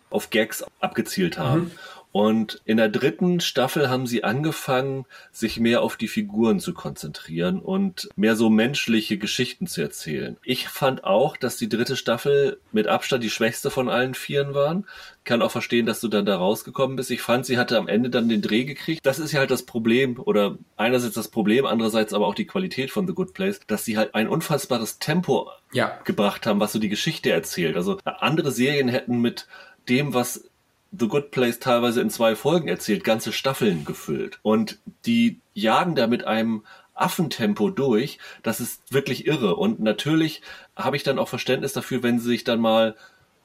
[0.10, 1.62] auf Gags abgezielt haben.
[1.62, 1.72] Mhm.
[2.12, 7.60] Und in der dritten Staffel haben sie angefangen, sich mehr auf die Figuren zu konzentrieren
[7.60, 10.38] und mehr so menschliche Geschichten zu erzählen.
[10.44, 14.86] Ich fand auch, dass die dritte Staffel mit Abstand die schwächste von allen Vieren waren.
[15.24, 17.12] Kann auch verstehen, dass du dann da rausgekommen bist.
[17.12, 19.06] Ich fand, sie hatte am Ende dann den Dreh gekriegt.
[19.06, 22.92] Das ist ja halt das Problem oder einerseits das Problem, andererseits aber auch die Qualität
[22.92, 25.98] von The Good Place, dass sie halt ein unfassbares Tempo ja.
[26.04, 27.78] gebracht haben, was so die Geschichte erzählt.
[27.78, 29.48] Also andere Serien hätten mit
[29.88, 30.51] dem, was
[30.98, 34.40] The Good Place teilweise in zwei Folgen erzählt, ganze Staffeln gefüllt.
[34.42, 38.20] Und die jagen da mit einem Affentempo durch.
[38.44, 39.56] Das ist wirklich irre.
[39.56, 40.42] Und natürlich
[40.76, 42.96] habe ich dann auch Verständnis dafür, wenn sie sich dann mal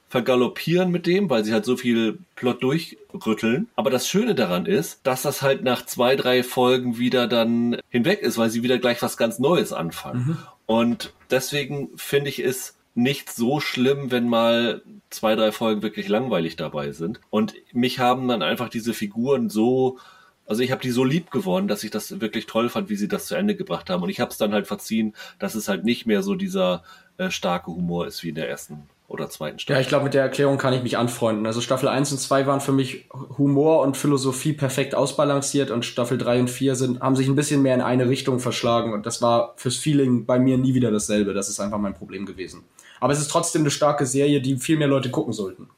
[0.09, 3.67] vergaloppieren mit dem, weil sie halt so viel Plot durchrütteln.
[3.75, 8.21] Aber das Schöne daran ist, dass das halt nach zwei, drei Folgen wieder dann hinweg
[8.21, 10.27] ist, weil sie wieder gleich was ganz Neues anfangen.
[10.27, 10.37] Mhm.
[10.65, 14.81] Und deswegen finde ich es nicht so schlimm, wenn mal
[15.11, 17.21] zwei, drei Folgen wirklich langweilig dabei sind.
[17.29, 19.99] Und mich haben dann einfach diese Figuren so,
[20.47, 23.07] also ich habe die so lieb geworden, dass ich das wirklich toll fand, wie sie
[23.07, 24.01] das zu Ende gebracht haben.
[24.01, 26.83] Und ich habe es dann halt verziehen, dass es halt nicht mehr so dieser
[27.17, 29.77] äh, starke Humor ist wie in der ersten oder zweiten Staffel.
[29.77, 31.45] Ja, ich glaube, mit der Erklärung kann ich mich anfreunden.
[31.45, 33.05] Also Staffel 1 und 2 waren für mich
[33.37, 37.61] Humor und Philosophie perfekt ausbalanciert und Staffel 3 und 4 sind, haben sich ein bisschen
[37.61, 41.33] mehr in eine Richtung verschlagen und das war fürs Feeling bei mir nie wieder dasselbe.
[41.33, 42.63] Das ist einfach mein Problem gewesen.
[42.99, 45.69] Aber es ist trotzdem eine starke Serie, die viel mehr Leute gucken sollten.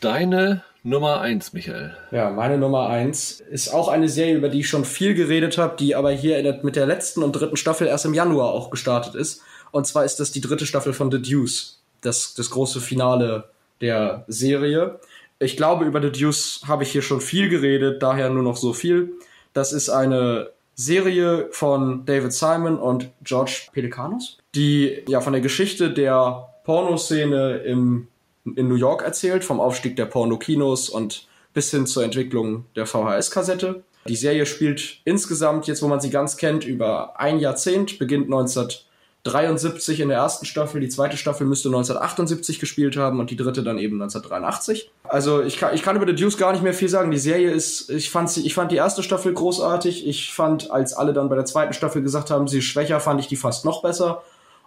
[0.00, 1.96] Deine Nummer 1, Michael.
[2.12, 5.76] Ja, meine Nummer 1 ist auch eine Serie, über die ich schon viel geredet habe,
[5.76, 9.14] die aber hier der, mit der letzten und dritten Staffel erst im Januar auch gestartet
[9.14, 9.42] ist.
[9.72, 13.50] Und zwar ist das die dritte Staffel von The Deuce, das, das große Finale
[13.80, 15.00] der Serie.
[15.40, 18.72] Ich glaube, über The Deuce habe ich hier schon viel geredet, daher nur noch so
[18.72, 19.12] viel.
[19.52, 25.90] Das ist eine Serie von David Simon und George Pelikanos, die ja von der Geschichte
[25.90, 28.08] der Pornoszene im,
[28.44, 33.84] in New York erzählt, vom Aufstieg der Pornokinos und bis hin zur Entwicklung der VHS-Kassette.
[34.06, 40.00] Die Serie spielt insgesamt, jetzt wo man sie ganz kennt, über ein Jahrzehnt, beginnt 1973
[40.00, 43.78] in der ersten Staffel, die zweite Staffel müsste 1978 gespielt haben und die dritte dann
[43.78, 44.90] eben 1983.
[45.04, 47.10] Also ich kann, ich kann über The Deuce gar nicht mehr viel sagen.
[47.10, 50.06] Die Serie ist, ich fand sie, ich fand die erste Staffel großartig.
[50.06, 53.20] Ich fand, als alle dann bei der zweiten Staffel gesagt haben, sie ist schwächer, fand
[53.20, 54.22] ich die fast noch besser.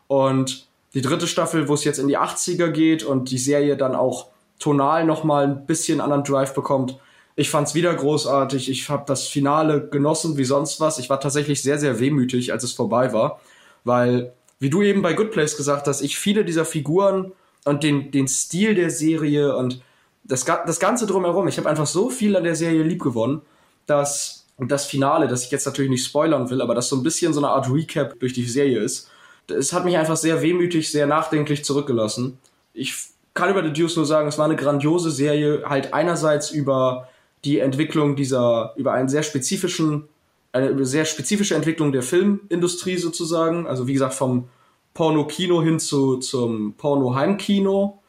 [0.07, 3.95] Und die dritte Staffel, wo es jetzt in die 80er geht und die Serie dann
[3.95, 4.27] auch
[4.59, 6.99] tonal nochmal ein bisschen anderen Drive bekommt.
[7.35, 8.69] Ich fand's wieder großartig.
[8.69, 10.99] Ich habe das Finale genossen wie sonst was.
[10.99, 13.39] Ich war tatsächlich sehr, sehr wehmütig, als es vorbei war,
[13.83, 17.31] weil, wie du eben bei Good Place gesagt hast, ich viele dieser Figuren
[17.65, 19.81] und den, den Stil der Serie und
[20.23, 23.41] das, das Ganze drumherum, ich habe einfach so viel an der Serie lieb gewonnen,
[23.87, 27.33] dass das Finale, das ich jetzt natürlich nicht spoilern will, aber das so ein bisschen
[27.33, 29.09] so eine Art Recap durch die Serie ist,
[29.49, 32.37] es hat mich einfach sehr wehmütig, sehr nachdenklich zurückgelassen.
[32.73, 32.95] Ich
[33.33, 37.09] kann über The Deuce nur sagen, es war eine grandiose Serie, halt einerseits über
[37.43, 40.07] die Entwicklung dieser, über einen sehr spezifischen,
[40.51, 44.49] eine sehr spezifische Entwicklung der Filmindustrie sozusagen, also wie gesagt vom
[44.93, 47.99] Porno-Kino hin zu, zum Porno-Heimkino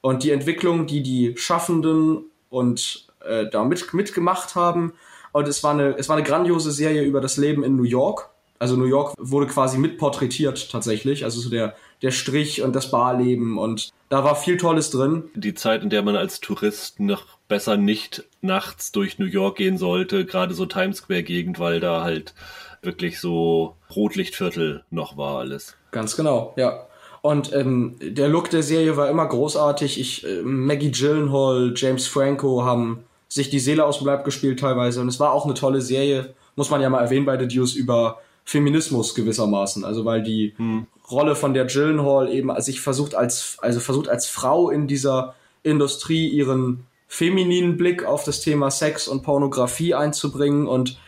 [0.00, 4.92] und die Entwicklung, die die Schaffenden und äh, da mit, mitgemacht haben.
[5.30, 8.31] Und es war, eine, es war eine grandiose Serie über das Leben in New York
[8.62, 11.24] also New York wurde quasi mitporträtiert tatsächlich.
[11.24, 15.24] Also so der, der Strich und das Barleben und da war viel Tolles drin.
[15.34, 19.78] Die Zeit, in der man als Tourist noch besser nicht nachts durch New York gehen
[19.78, 22.34] sollte, gerade so Times Square Gegend, weil da halt
[22.82, 25.74] wirklich so Rotlichtviertel noch war alles.
[25.90, 26.86] Ganz genau, ja.
[27.20, 29.98] Und ähm, der Look der Serie war immer großartig.
[29.98, 35.00] Ich, äh, Maggie Gyllenhaal, James Franco haben sich die Seele aus dem Leib gespielt teilweise.
[35.00, 37.74] Und es war auch eine tolle Serie, muss man ja mal erwähnen bei The Deuce,
[37.74, 39.84] über Feminismus gewissermaßen.
[39.84, 40.86] Also weil die hm.
[41.10, 46.28] Rolle von der Gyllenhaal eben sich versucht als, also versucht als Frau in dieser Industrie
[46.28, 50.98] ihren femininen Blick auf das Thema Sex und Pornografie einzubringen und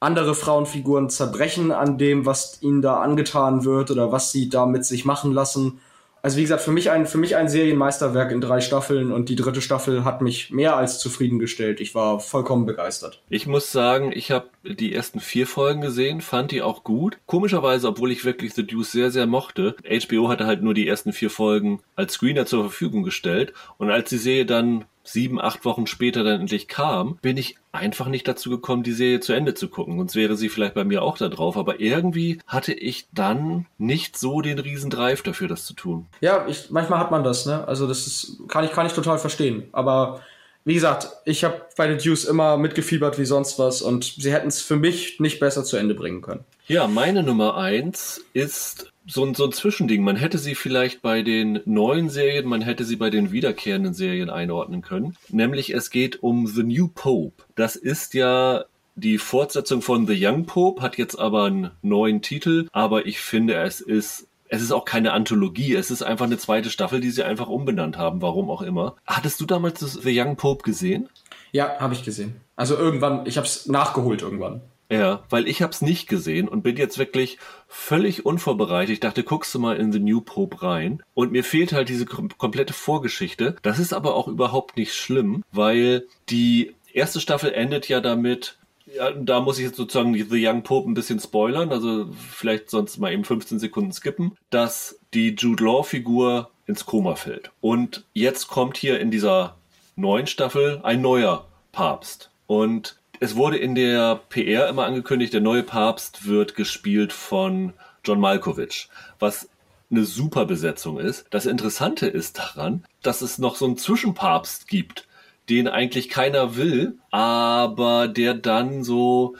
[0.00, 4.84] andere Frauenfiguren zerbrechen an dem, was ihnen da angetan wird oder was sie da mit
[4.84, 5.80] sich machen lassen
[6.22, 9.34] also wie gesagt, für mich ein, für mich ein Serienmeisterwerk in drei Staffeln und die
[9.34, 11.80] dritte Staffel hat mich mehr als zufriedengestellt.
[11.80, 13.20] Ich war vollkommen begeistert.
[13.28, 17.18] Ich muss sagen, ich habe die ersten vier Folgen gesehen, fand die auch gut.
[17.26, 19.74] Komischerweise, obwohl ich wirklich The Deuce sehr, sehr mochte.
[19.82, 24.08] HBO hatte halt nur die ersten vier Folgen als Screener zur Verfügung gestellt und als
[24.08, 28.50] die Serie dann sieben, acht Wochen später dann endlich kam, bin ich einfach nicht dazu
[28.50, 29.98] gekommen, die Serie zu Ende zu gucken.
[29.98, 31.56] Sonst wäre sie vielleicht bei mir auch da drauf.
[31.56, 36.06] Aber irgendwie hatte ich dann nicht so den riesen Drive dafür, das zu tun.
[36.20, 37.66] Ja, ich, manchmal hat man das, ne?
[37.66, 39.64] Also das ist, kann ich, kann ich total verstehen.
[39.72, 40.20] Aber
[40.64, 44.48] wie gesagt, ich habe bei The Deuce immer mitgefiebert wie sonst was und sie hätten
[44.48, 46.44] es für mich nicht besser zu Ende bringen können.
[46.68, 50.02] Ja, meine Nummer eins ist so ein, so ein Zwischending.
[50.02, 54.30] Man hätte sie vielleicht bei den neuen Serien, man hätte sie bei den wiederkehrenden Serien
[54.30, 55.16] einordnen können.
[55.28, 57.44] Nämlich es geht um The New Pope.
[57.54, 62.68] Das ist ja die Fortsetzung von The Young Pope, hat jetzt aber einen neuen Titel,
[62.72, 66.68] aber ich finde, es ist es ist auch keine Anthologie, es ist einfach eine zweite
[66.68, 68.96] Staffel, die sie einfach umbenannt haben, warum auch immer.
[69.06, 71.08] Hattest du damals The Young Pope gesehen?
[71.52, 72.36] Ja, habe ich gesehen.
[72.54, 74.60] Also irgendwann, ich habe es nachgeholt irgendwann.
[74.92, 78.92] Ja, weil ich hab's nicht gesehen und bin jetzt wirklich völlig unvorbereitet.
[78.92, 81.02] Ich dachte, guckst du mal in The New Pope rein.
[81.14, 83.56] Und mir fehlt halt diese komplette Vorgeschichte.
[83.62, 89.12] Das ist aber auch überhaupt nicht schlimm, weil die erste Staffel endet ja damit, ja,
[89.12, 93.14] da muss ich jetzt sozusagen The Young Pope ein bisschen spoilern, also vielleicht sonst mal
[93.14, 97.50] eben 15 Sekunden skippen, dass die Jude Law Figur ins Koma fällt.
[97.62, 99.56] Und jetzt kommt hier in dieser
[99.96, 102.30] neuen Staffel ein neuer Papst.
[102.46, 107.72] Und es wurde in der PR immer angekündigt, der neue Papst wird gespielt von
[108.04, 108.88] John Malkovich,
[109.20, 109.48] was
[109.92, 111.26] eine super Besetzung ist.
[111.30, 115.06] Das Interessante ist daran, dass es noch so einen Zwischenpapst gibt,
[115.48, 119.36] den eigentlich keiner will, aber der dann so,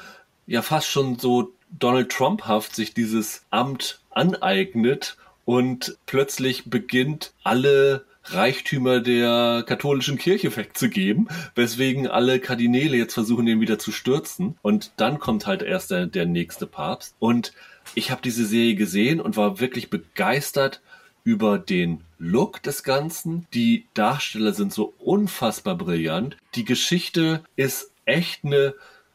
[0.46, 9.00] ja fast schon so Donald Trumphaft sich dieses Amt aneignet und plötzlich beginnt alle Reichtümer
[9.00, 14.56] der katholischen Kirche wegzugeben, weswegen alle Kardinäle jetzt versuchen, den wieder zu stürzen.
[14.62, 17.14] Und dann kommt halt erst der, der nächste Papst.
[17.18, 17.52] Und
[17.94, 20.80] ich habe diese Serie gesehen und war wirklich begeistert
[21.24, 23.46] über den Look des Ganzen.
[23.54, 26.36] Die Darsteller sind so unfassbar brillant.
[26.54, 28.74] Die Geschichte ist echt eine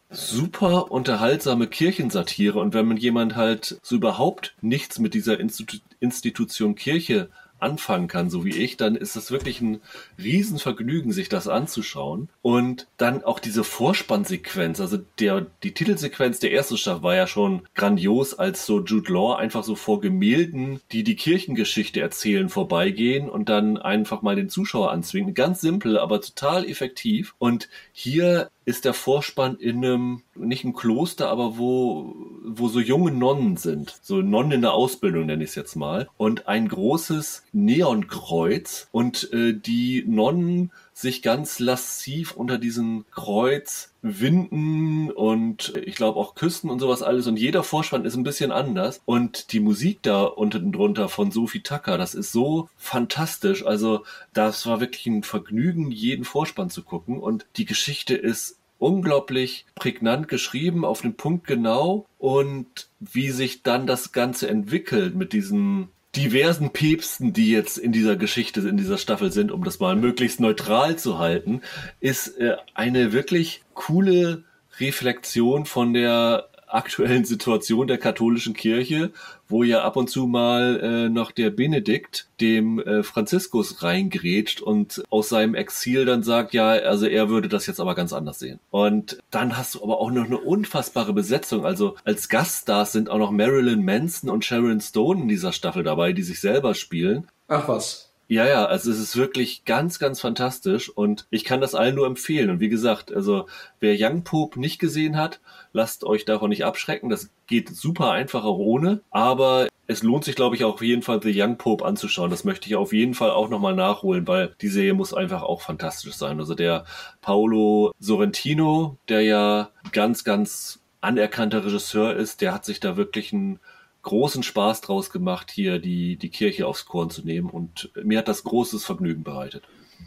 [0.09, 6.75] super unterhaltsame Kirchensatire und wenn man jemand halt so überhaupt nichts mit dieser Institu Institution
[6.75, 9.81] Kirche anfangen kann, so wie ich, dann ist es wirklich ein
[10.21, 12.29] Riesenvergnügen, sich das anzuschauen.
[12.41, 17.63] Und dann auch diese Vorspannsequenz, also der, die Titelsequenz der ersten Staffel war ja schon
[17.75, 23.49] grandios, als so Jude Law einfach so vor Gemälden, die die Kirchengeschichte erzählen, vorbeigehen und
[23.49, 25.33] dann einfach mal den Zuschauer anzwingen.
[25.33, 27.35] Ganz simpel, aber total effektiv.
[27.37, 33.11] Und hier ist der Vorspann in einem, nicht ein Kloster, aber wo, wo so junge
[33.11, 33.97] Nonnen sind.
[34.01, 36.09] So Nonnen in der Ausbildung nenne ich es jetzt mal.
[36.17, 38.89] Und ein großes Neonkreuz.
[38.91, 46.33] Und äh, die Nonnen sich ganz lassiv unter diesem Kreuz winden und ich glaube auch
[46.33, 47.27] küssen und sowas alles.
[47.27, 48.99] Und jeder Vorspann ist ein bisschen anders.
[49.05, 53.63] Und die Musik da unten drunter von Sophie Tucker, das ist so fantastisch.
[53.63, 57.19] Also das war wirklich ein Vergnügen, jeden Vorspann zu gucken.
[57.19, 63.85] Und die Geschichte ist unglaublich prägnant geschrieben, auf den Punkt genau und wie sich dann
[63.85, 69.31] das Ganze entwickelt mit diesen diversen Päpsten, die jetzt in dieser Geschichte, in dieser Staffel
[69.31, 71.61] sind, um das mal möglichst neutral zu halten,
[71.99, 74.43] ist äh, eine wirklich coole
[74.79, 79.11] Reflexion von der aktuellen Situation der katholischen Kirche,
[79.47, 85.03] wo ja ab und zu mal äh, noch der Benedikt dem äh, Franziskus reingrätscht und
[85.09, 88.59] aus seinem Exil dann sagt, ja, also er würde das jetzt aber ganz anders sehen.
[88.69, 91.65] Und dann hast du aber auch noch eine unfassbare Besetzung.
[91.65, 96.13] Also als Gaststars sind auch noch Marilyn Manson und Sharon Stone in dieser Staffel dabei,
[96.13, 97.27] die sich selber spielen.
[97.47, 98.06] Ach was.
[98.29, 102.05] Ja, ja, also es ist wirklich ganz, ganz fantastisch und ich kann das allen nur
[102.05, 102.49] empfehlen.
[102.49, 103.45] Und wie gesagt, also
[103.79, 105.39] wer Young Pope nicht gesehen hat,
[105.71, 107.09] lasst euch davon nicht abschrecken.
[107.09, 111.03] Das geht super einfach auch ohne, aber es lohnt sich, glaube ich, auch auf jeden
[111.03, 112.29] Fall The Young Pope anzuschauen.
[112.29, 115.61] Das möchte ich auf jeden Fall auch nochmal nachholen, weil die Serie muss einfach auch
[115.61, 116.39] fantastisch sein.
[116.39, 116.83] Also der
[117.21, 123.59] Paolo Sorrentino, der ja ganz, ganz anerkannter Regisseur ist, der hat sich da wirklich ein
[124.07, 128.27] großen Spaß draus gemacht, hier die, die Kirche aufs Korn zu nehmen und mir hat
[128.27, 129.63] das großes Vergnügen bereitet.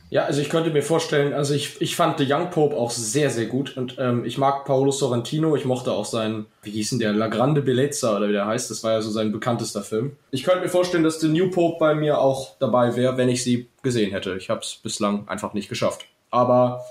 [0.08, 3.30] Ja, also ich könnte mir vorstellen, also ich, ich fand The Young Pope auch sehr,
[3.30, 6.98] sehr gut und ähm, ich mag Paolo Sorrentino, ich mochte auch seinen, wie hieß denn
[6.98, 10.16] der, La Grande Bellezza oder wie der heißt, das war ja so sein bekanntester Film.
[10.30, 13.44] Ich könnte mir vorstellen, dass The New Pope bei mir auch dabei wäre, wenn ich
[13.44, 14.36] sie gesehen hätte.
[14.36, 16.06] Ich habe es bislang einfach nicht geschafft.
[16.30, 16.84] Aber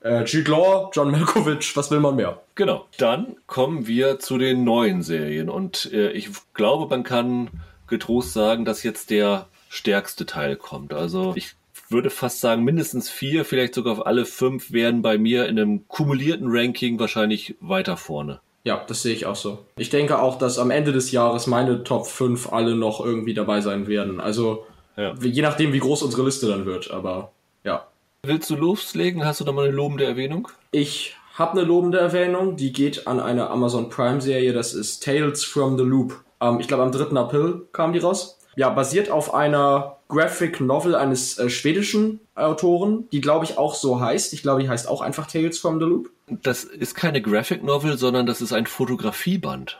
[0.00, 2.40] äh, Jude Law, John Malkovich, was will man mehr?
[2.54, 2.86] Genau.
[2.98, 7.50] Dann kommen wir zu den neuen Serien und äh, ich glaube, man kann
[7.86, 10.92] getrost sagen, dass jetzt der stärkste Teil kommt.
[10.92, 11.54] Also ich
[11.88, 15.88] würde fast sagen, mindestens vier, vielleicht sogar auf alle fünf werden bei mir in einem
[15.88, 18.40] kumulierten Ranking wahrscheinlich weiter vorne.
[18.64, 19.64] Ja, das sehe ich auch so.
[19.76, 23.60] Ich denke auch, dass am Ende des Jahres meine Top 5 alle noch irgendwie dabei
[23.60, 24.18] sein werden.
[24.18, 25.14] Also ja.
[25.20, 27.30] je nachdem, wie groß unsere Liste dann wird, aber
[27.62, 27.86] ja.
[28.26, 29.24] Willst du loslegen?
[29.24, 30.48] Hast du da mal eine lobende Erwähnung?
[30.72, 35.44] Ich habe eine lobende Erwähnung, die geht an eine Amazon Prime Serie, das ist Tales
[35.44, 36.24] from the Loop.
[36.40, 37.16] Ähm, ich glaube, am 3.
[37.16, 38.38] April kam die raus.
[38.56, 44.00] Ja, basiert auf einer Graphic Novel eines äh, schwedischen Autoren, die glaube ich auch so
[44.00, 44.32] heißt.
[44.32, 46.10] Ich glaube, die heißt auch einfach Tales from the Loop.
[46.28, 49.78] Das ist keine Graphic Novel, sondern das ist ein Fotografieband.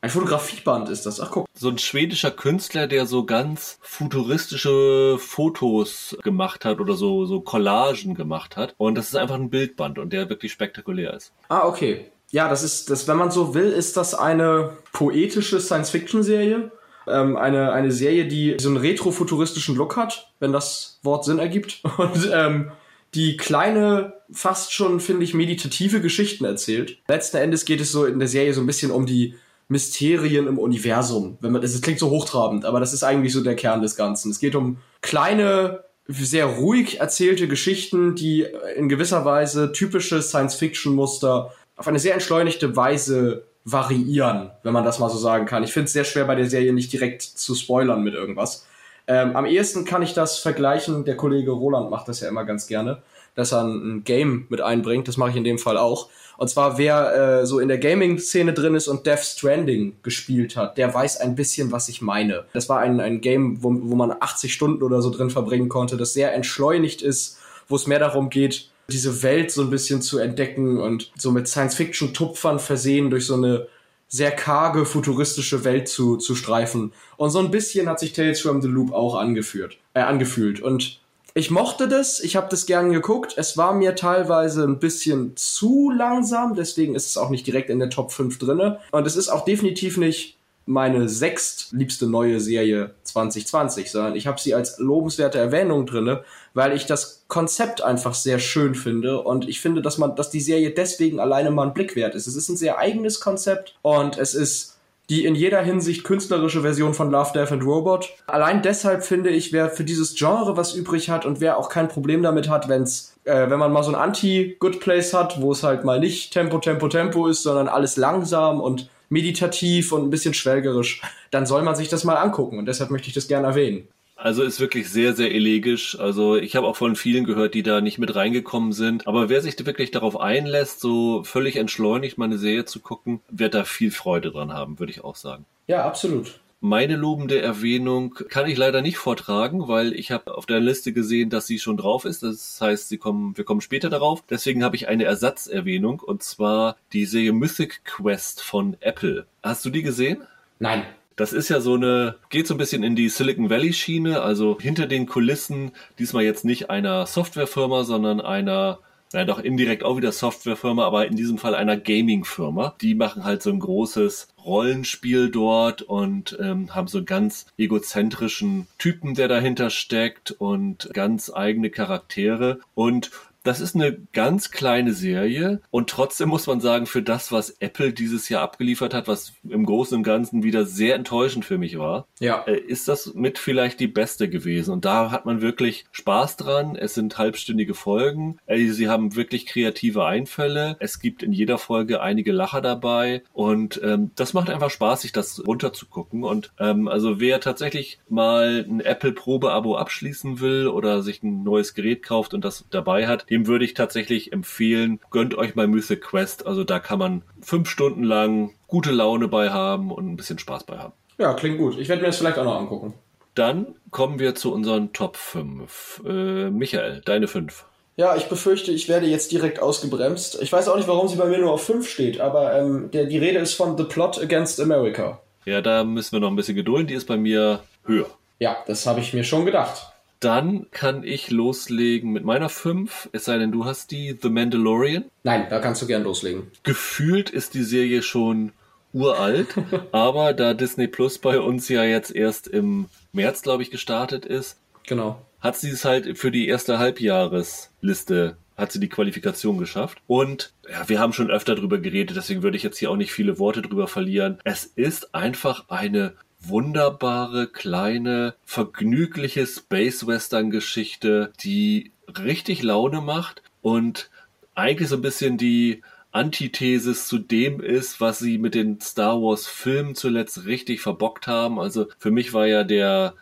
[0.00, 1.20] Ein Fotografieband ist das.
[1.20, 1.46] Ach guck.
[1.54, 8.14] So ein schwedischer Künstler, der so ganz futuristische Fotos gemacht hat oder so, so Collagen
[8.14, 8.74] gemacht hat.
[8.78, 11.32] Und das ist einfach ein Bildband und der wirklich spektakulär ist.
[11.48, 12.06] Ah, okay.
[12.30, 16.70] Ja, das ist, das, wenn man so will, ist das eine poetische Science-Fiction-Serie.
[17.08, 21.82] Ähm, eine, eine Serie, die so einen retrofuturistischen Look hat, wenn das Wort Sinn ergibt.
[21.96, 22.70] Und ähm,
[23.14, 26.98] die kleine, fast schon, finde ich, meditative Geschichten erzählt.
[27.08, 29.34] Letzten Endes geht es so in der Serie so ein bisschen um die
[29.68, 31.38] Mysterien im Universum.
[31.40, 34.30] Wenn man, das klingt so hochtrabend, aber das ist eigentlich so der Kern des Ganzen.
[34.30, 41.86] Es geht um kleine, sehr ruhig erzählte Geschichten, die in gewisser Weise typische Science-Fiction-Muster auf
[41.86, 45.62] eine sehr entschleunigte Weise variieren, wenn man das mal so sagen kann.
[45.62, 48.66] Ich finde es sehr schwer bei der Serie nicht direkt zu spoilern mit irgendwas.
[49.06, 52.66] Ähm, am ehesten kann ich das vergleichen, der Kollege Roland macht das ja immer ganz
[52.66, 53.02] gerne,
[53.34, 56.08] dass er ein Game mit einbringt, das mache ich in dem Fall auch.
[56.38, 60.78] Und zwar wer äh, so in der Gaming-Szene drin ist und Death Stranding gespielt hat,
[60.78, 62.44] der weiß ein bisschen, was ich meine.
[62.52, 65.96] Das war ein, ein Game, wo, wo man 80 Stunden oder so drin verbringen konnte,
[65.96, 70.18] das sehr entschleunigt ist, wo es mehr darum geht, diese Welt so ein bisschen zu
[70.18, 73.66] entdecken und so mit Science-Fiction-Tupfern versehen durch so eine
[74.06, 76.92] sehr karge, futuristische Welt zu, zu streifen.
[77.16, 80.60] Und so ein bisschen hat sich Tales from the Loop auch angeführt, äh, angefühlt.
[80.60, 81.00] Und
[81.38, 83.34] ich mochte das, ich habe das gern geguckt.
[83.36, 87.78] Es war mir teilweise ein bisschen zu langsam, deswegen ist es auch nicht direkt in
[87.78, 88.80] der Top 5 drinne.
[88.90, 94.52] Und es ist auch definitiv nicht meine sechstliebste neue Serie 2020, sondern ich habe sie
[94.52, 96.24] als lobenswerte Erwähnung drinne,
[96.54, 100.40] weil ich das Konzept einfach sehr schön finde und ich finde, dass man, dass die
[100.40, 102.26] Serie deswegen alleine mal ein Blick wert ist.
[102.26, 104.77] Es ist ein sehr eigenes Konzept und es ist
[105.10, 108.10] die in jeder Hinsicht künstlerische Version von Love, Death and Robot.
[108.26, 111.88] Allein deshalb finde ich, wer für dieses Genre was übrig hat und wer auch kein
[111.88, 115.62] Problem damit hat, wenn's, äh, wenn man mal so ein Anti-Good Place hat, wo es
[115.62, 120.34] halt mal nicht Tempo, Tempo, Tempo ist, sondern alles langsam und meditativ und ein bisschen
[120.34, 123.88] schwelgerisch, dann soll man sich das mal angucken und deshalb möchte ich das gerne erwähnen.
[124.20, 125.98] Also ist wirklich sehr, sehr elegisch.
[125.98, 129.06] Also ich habe auch von vielen gehört, die da nicht mit reingekommen sind.
[129.06, 133.62] Aber wer sich wirklich darauf einlässt, so völlig entschleunigt meine Serie zu gucken, wird da
[133.62, 135.44] viel Freude dran haben, würde ich auch sagen.
[135.68, 136.40] Ja, absolut.
[136.60, 141.30] Meine lobende Erwähnung kann ich leider nicht vortragen, weil ich habe auf der Liste gesehen,
[141.30, 142.24] dass sie schon drauf ist.
[142.24, 144.24] Das heißt, sie kommen, wir kommen später darauf.
[144.28, 149.26] Deswegen habe ich eine Ersatzerwähnung und zwar die Serie Mythic Quest von Apple.
[149.44, 150.22] Hast du die gesehen?
[150.58, 150.82] Nein.
[151.18, 154.56] Das ist ja so eine, geht so ein bisschen in die Silicon Valley Schiene, also
[154.60, 158.78] hinter den Kulissen, diesmal jetzt nicht einer Softwarefirma, sondern einer
[159.12, 162.76] ja, doch indirekt auch wieder Softwarefirma, aber in diesem Fall einer Gaming-Firma.
[162.80, 168.66] Die machen halt so ein großes Rollenspiel dort und ähm, haben so einen ganz egozentrischen
[168.78, 172.60] Typen, der dahinter steckt und ganz eigene Charaktere.
[172.74, 173.10] Und
[173.48, 177.94] das ist eine ganz kleine Serie und trotzdem muss man sagen, für das, was Apple
[177.94, 182.06] dieses Jahr abgeliefert hat, was im Großen und Ganzen wieder sehr enttäuschend für mich war,
[182.20, 182.42] ja.
[182.42, 184.72] Äh, ist das mit vielleicht die beste gewesen.
[184.72, 186.76] Und da hat man wirklich Spaß dran.
[186.76, 188.38] Es sind halbstündige Folgen.
[188.46, 190.76] Äh, sie haben wirklich kreative Einfälle.
[190.78, 195.12] Es gibt in jeder Folge einige Lacher dabei und ähm, das macht einfach Spaß, sich
[195.12, 196.22] das runterzugucken.
[196.22, 201.72] Und ähm, also wer tatsächlich mal ein Apple Probe-Abo abschließen will oder sich ein neues
[201.72, 206.02] Gerät kauft und das dabei hat, dem würde ich tatsächlich empfehlen, gönnt euch mal Mythic
[206.02, 206.46] Quest.
[206.46, 210.64] Also da kann man fünf Stunden lang gute Laune bei haben und ein bisschen Spaß
[210.64, 210.92] bei haben.
[211.18, 211.78] Ja, klingt gut.
[211.78, 212.94] Ich werde mir das vielleicht auch noch angucken.
[213.34, 216.02] Dann kommen wir zu unseren Top 5.
[216.06, 217.64] Äh, Michael, deine 5.
[217.96, 220.40] Ja, ich befürchte, ich werde jetzt direkt ausgebremst.
[220.40, 223.06] Ich weiß auch nicht, warum sie bei mir nur auf 5 steht, aber ähm, der,
[223.06, 225.20] die Rede ist von The Plot Against America.
[225.44, 226.86] Ja, da müssen wir noch ein bisschen gedulden.
[226.86, 228.06] Die ist bei mir höher.
[228.38, 229.92] Ja, das habe ich mir schon gedacht.
[230.20, 235.04] Dann kann ich loslegen mit meiner 5, es sei denn, du hast die The Mandalorian.
[235.22, 236.50] Nein, da kannst du gern loslegen.
[236.64, 238.52] Gefühlt ist die Serie schon
[238.92, 239.48] uralt,
[239.92, 244.58] aber da Disney Plus bei uns ja jetzt erst im März, glaube ich, gestartet ist,
[244.86, 245.24] genau.
[245.40, 249.98] hat sie es halt für die erste Halbjahresliste hat sie die Qualifikation geschafft.
[250.08, 253.12] Und ja, wir haben schon öfter drüber geredet, deswegen würde ich jetzt hier auch nicht
[253.12, 254.40] viele Worte drüber verlieren.
[254.42, 264.10] Es ist einfach eine wunderbare, kleine, vergnügliche Space-Western-Geschichte, die richtig Laune macht und
[264.54, 269.46] eigentlich so ein bisschen die Antithesis zu dem ist, was sie mit den Star Wars
[269.46, 271.60] Filmen zuletzt richtig verbockt haben.
[271.60, 273.14] Also für mich war ja der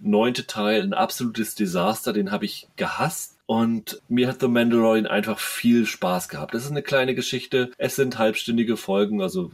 [0.00, 3.38] neunte Teil ein absolutes Desaster, den habe ich gehasst.
[3.46, 6.54] Und mir hat The Mandalorian einfach viel Spaß gehabt.
[6.54, 7.70] Das ist eine kleine Geschichte.
[7.76, 9.50] Es sind halbstündige Folgen, also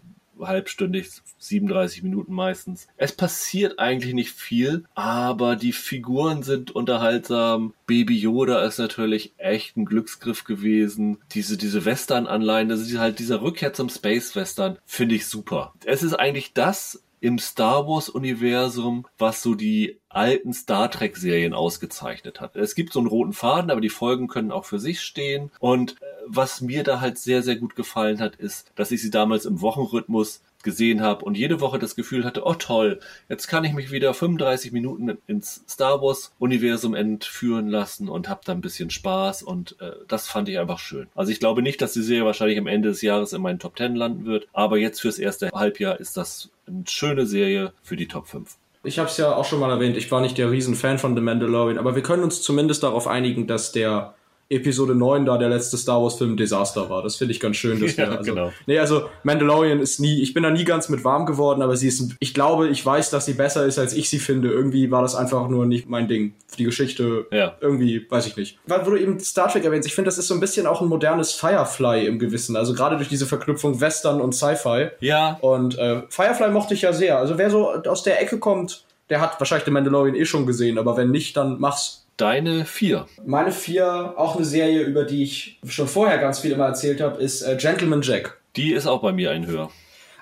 [0.46, 2.88] halbstündig, 37 Minuten meistens.
[2.96, 7.74] Es passiert eigentlich nicht viel, aber die Figuren sind unterhaltsam.
[7.86, 11.18] Baby Yoda ist natürlich echt ein Glücksgriff gewesen.
[11.32, 15.74] Diese, diese Western-Anleihen, das ist halt dieser Rückkehr zum Space-Western, finde ich super.
[15.84, 22.56] Es ist eigentlich das, im Star Wars-Universum, was so die alten Star Trek-Serien ausgezeichnet hat.
[22.56, 25.50] Es gibt so einen roten Faden, aber die Folgen können auch für sich stehen.
[25.60, 29.10] Und äh, was mir da halt sehr, sehr gut gefallen hat, ist, dass ich sie
[29.10, 33.64] damals im Wochenrhythmus gesehen habe und jede Woche das Gefühl hatte, oh toll, jetzt kann
[33.64, 38.60] ich mich wieder 35 Minuten ins Star Wars Universum entführen lassen und habe da ein
[38.60, 41.08] bisschen Spaß und äh, das fand ich einfach schön.
[41.14, 43.78] Also ich glaube nicht, dass die Serie wahrscheinlich am Ende des Jahres in meinen Top
[43.78, 48.08] 10 landen wird, aber jetzt fürs erste Halbjahr ist das eine schöne Serie für die
[48.08, 48.56] Top 5.
[48.82, 51.20] Ich habe es ja auch schon mal erwähnt, ich war nicht der Riesenfan von The
[51.20, 54.14] Mandalorian, aber wir können uns zumindest darauf einigen, dass der
[54.50, 57.02] Episode 9 da der letzte Star Wars Film Desaster war.
[57.02, 57.80] Das finde ich ganz schön.
[57.80, 58.52] Dass ja, wir, also, genau.
[58.66, 61.86] Nee, also Mandalorian ist nie, ich bin da nie ganz mit warm geworden, aber sie
[61.86, 64.50] ist, ich glaube, ich weiß, dass sie besser ist, als ich sie finde.
[64.50, 66.34] Irgendwie war das einfach nur nicht mein Ding.
[66.58, 67.56] Die Geschichte, ja.
[67.60, 68.58] irgendwie, weiß ich nicht.
[68.66, 70.82] Weil, wo du eben Star Trek erwähnst, ich finde, das ist so ein bisschen auch
[70.82, 72.56] ein modernes Firefly im Gewissen.
[72.56, 74.88] Also gerade durch diese Verknüpfung Western und Sci-Fi.
[74.98, 75.38] Ja.
[75.40, 77.18] Und äh, Firefly mochte ich ja sehr.
[77.18, 80.78] Also wer so aus der Ecke kommt, der hat wahrscheinlich den Mandalorian eh schon gesehen,
[80.78, 83.06] aber wenn nicht, dann mach's deine vier?
[83.24, 87.20] Meine vier, auch eine Serie, über die ich schon vorher ganz viel immer erzählt habe,
[87.20, 88.40] ist äh, Gentleman Jack.
[88.56, 89.70] Die ist auch bei mir ein Höher.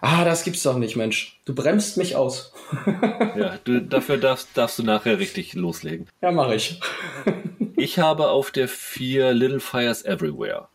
[0.01, 1.41] Ah, das gibt's doch nicht, Mensch.
[1.45, 2.53] Du bremst mich aus.
[3.37, 6.07] ja, du, dafür darfst, darfst du nachher richtig loslegen.
[6.23, 6.81] Ja, mache ich.
[7.77, 10.69] ich habe auf der vier Little Fires Everywhere.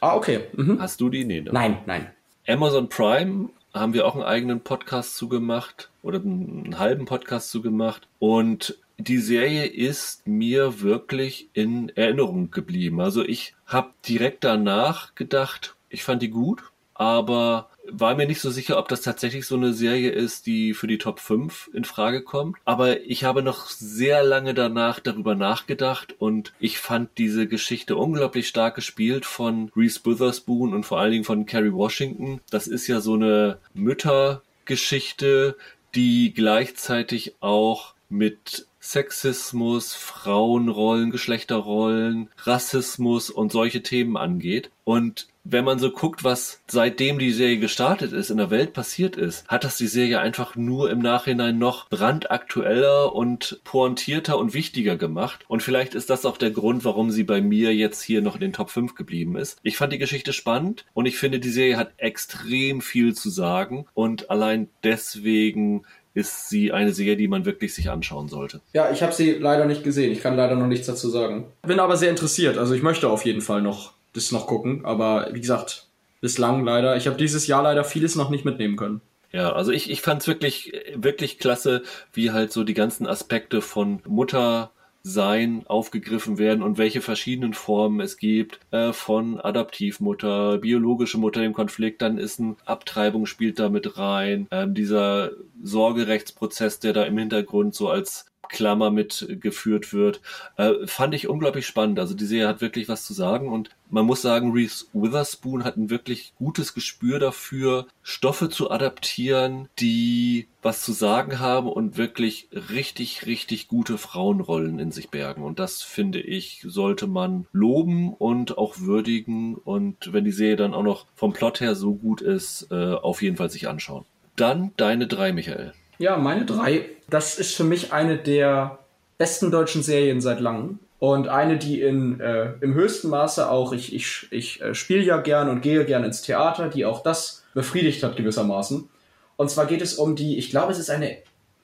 [0.00, 0.40] Ah, okay.
[0.54, 0.80] Mhm.
[0.80, 1.24] Hast du die?
[1.24, 1.50] Nee, ne?
[1.52, 2.10] Nein, nein.
[2.46, 8.06] Amazon Prime haben wir auch einen eigenen Podcast zugemacht oder einen halben Podcast zugemacht.
[8.18, 13.00] Und die Serie ist mir wirklich in Erinnerung geblieben.
[13.00, 16.62] Also ich habe direkt danach gedacht, ich fand die gut,
[16.94, 20.86] aber war mir nicht so sicher, ob das tatsächlich so eine Serie ist, die für
[20.86, 22.56] die Top 5 in Frage kommt.
[22.64, 28.48] Aber ich habe noch sehr lange danach darüber nachgedacht und ich fand diese Geschichte unglaublich
[28.48, 32.40] stark gespielt von Reese Witherspoon und vor allen Dingen von Kerry Washington.
[32.50, 35.56] Das ist ja so eine Müttergeschichte,
[35.94, 44.70] die gleichzeitig auch mit Sexismus, Frauenrollen, Geschlechterrollen, Rassismus und solche Themen angeht.
[44.84, 49.16] Und wenn man so guckt, was seitdem die Serie gestartet ist, in der Welt passiert
[49.16, 54.96] ist, hat das die Serie einfach nur im Nachhinein noch brandaktueller und pointierter und wichtiger
[54.96, 55.44] gemacht.
[55.46, 58.40] Und vielleicht ist das auch der Grund, warum sie bei mir jetzt hier noch in
[58.40, 59.58] den Top 5 geblieben ist.
[59.62, 63.86] Ich fand die Geschichte spannend und ich finde, die Serie hat extrem viel zu sagen
[63.92, 65.84] und allein deswegen
[66.14, 68.60] ist sie eine Serie, die man wirklich sich anschauen sollte.
[68.72, 70.12] Ja, ich habe sie leider nicht gesehen.
[70.12, 71.46] Ich kann leider noch nichts dazu sagen.
[71.62, 72.56] Bin aber sehr interessiert.
[72.56, 74.84] Also ich möchte auf jeden Fall noch das noch gucken.
[74.84, 75.86] Aber wie gesagt,
[76.20, 76.96] bislang leider.
[76.96, 79.02] Ich habe dieses Jahr leider vieles noch nicht mitnehmen können.
[79.30, 83.60] Ja, also ich, ich fand es wirklich, wirklich klasse, wie halt so die ganzen Aspekte
[83.60, 84.70] von Mutter,
[85.06, 91.52] sein aufgegriffen werden und welche verschiedenen Formen es gibt äh, von Adaptivmutter, biologische Mutter im
[91.52, 97.18] Konflikt, dann ist ein Abtreibung spielt da mit rein, ähm, dieser Sorgerechtsprozess, der da im
[97.18, 100.20] Hintergrund so als Klammer mitgeführt wird.
[100.56, 101.98] Äh, fand ich unglaublich spannend.
[101.98, 105.76] Also die Serie hat wirklich was zu sagen und man muss sagen, Reese Witherspoon hat
[105.76, 112.48] ein wirklich gutes Gespür dafür, Stoffe zu adaptieren, die was zu sagen haben und wirklich
[112.70, 115.44] richtig, richtig gute Frauenrollen in sich bergen.
[115.44, 119.54] Und das finde ich, sollte man loben und auch würdigen.
[119.54, 123.22] Und wenn die Serie dann auch noch vom Plot her so gut ist, äh, auf
[123.22, 124.04] jeden Fall sich anschauen.
[124.36, 125.74] Dann deine drei, Michael.
[125.98, 126.90] Ja, meine drei.
[127.08, 128.78] Das ist für mich eine der
[129.18, 130.78] besten deutschen Serien seit langem.
[130.98, 135.18] Und eine, die in, äh, im höchsten Maße auch, ich, ich, ich äh, spiele ja
[135.18, 138.88] gern und gehe gern ins Theater, die auch das befriedigt hat gewissermaßen.
[139.36, 141.18] Und zwar geht es um die, ich glaube, es ist eine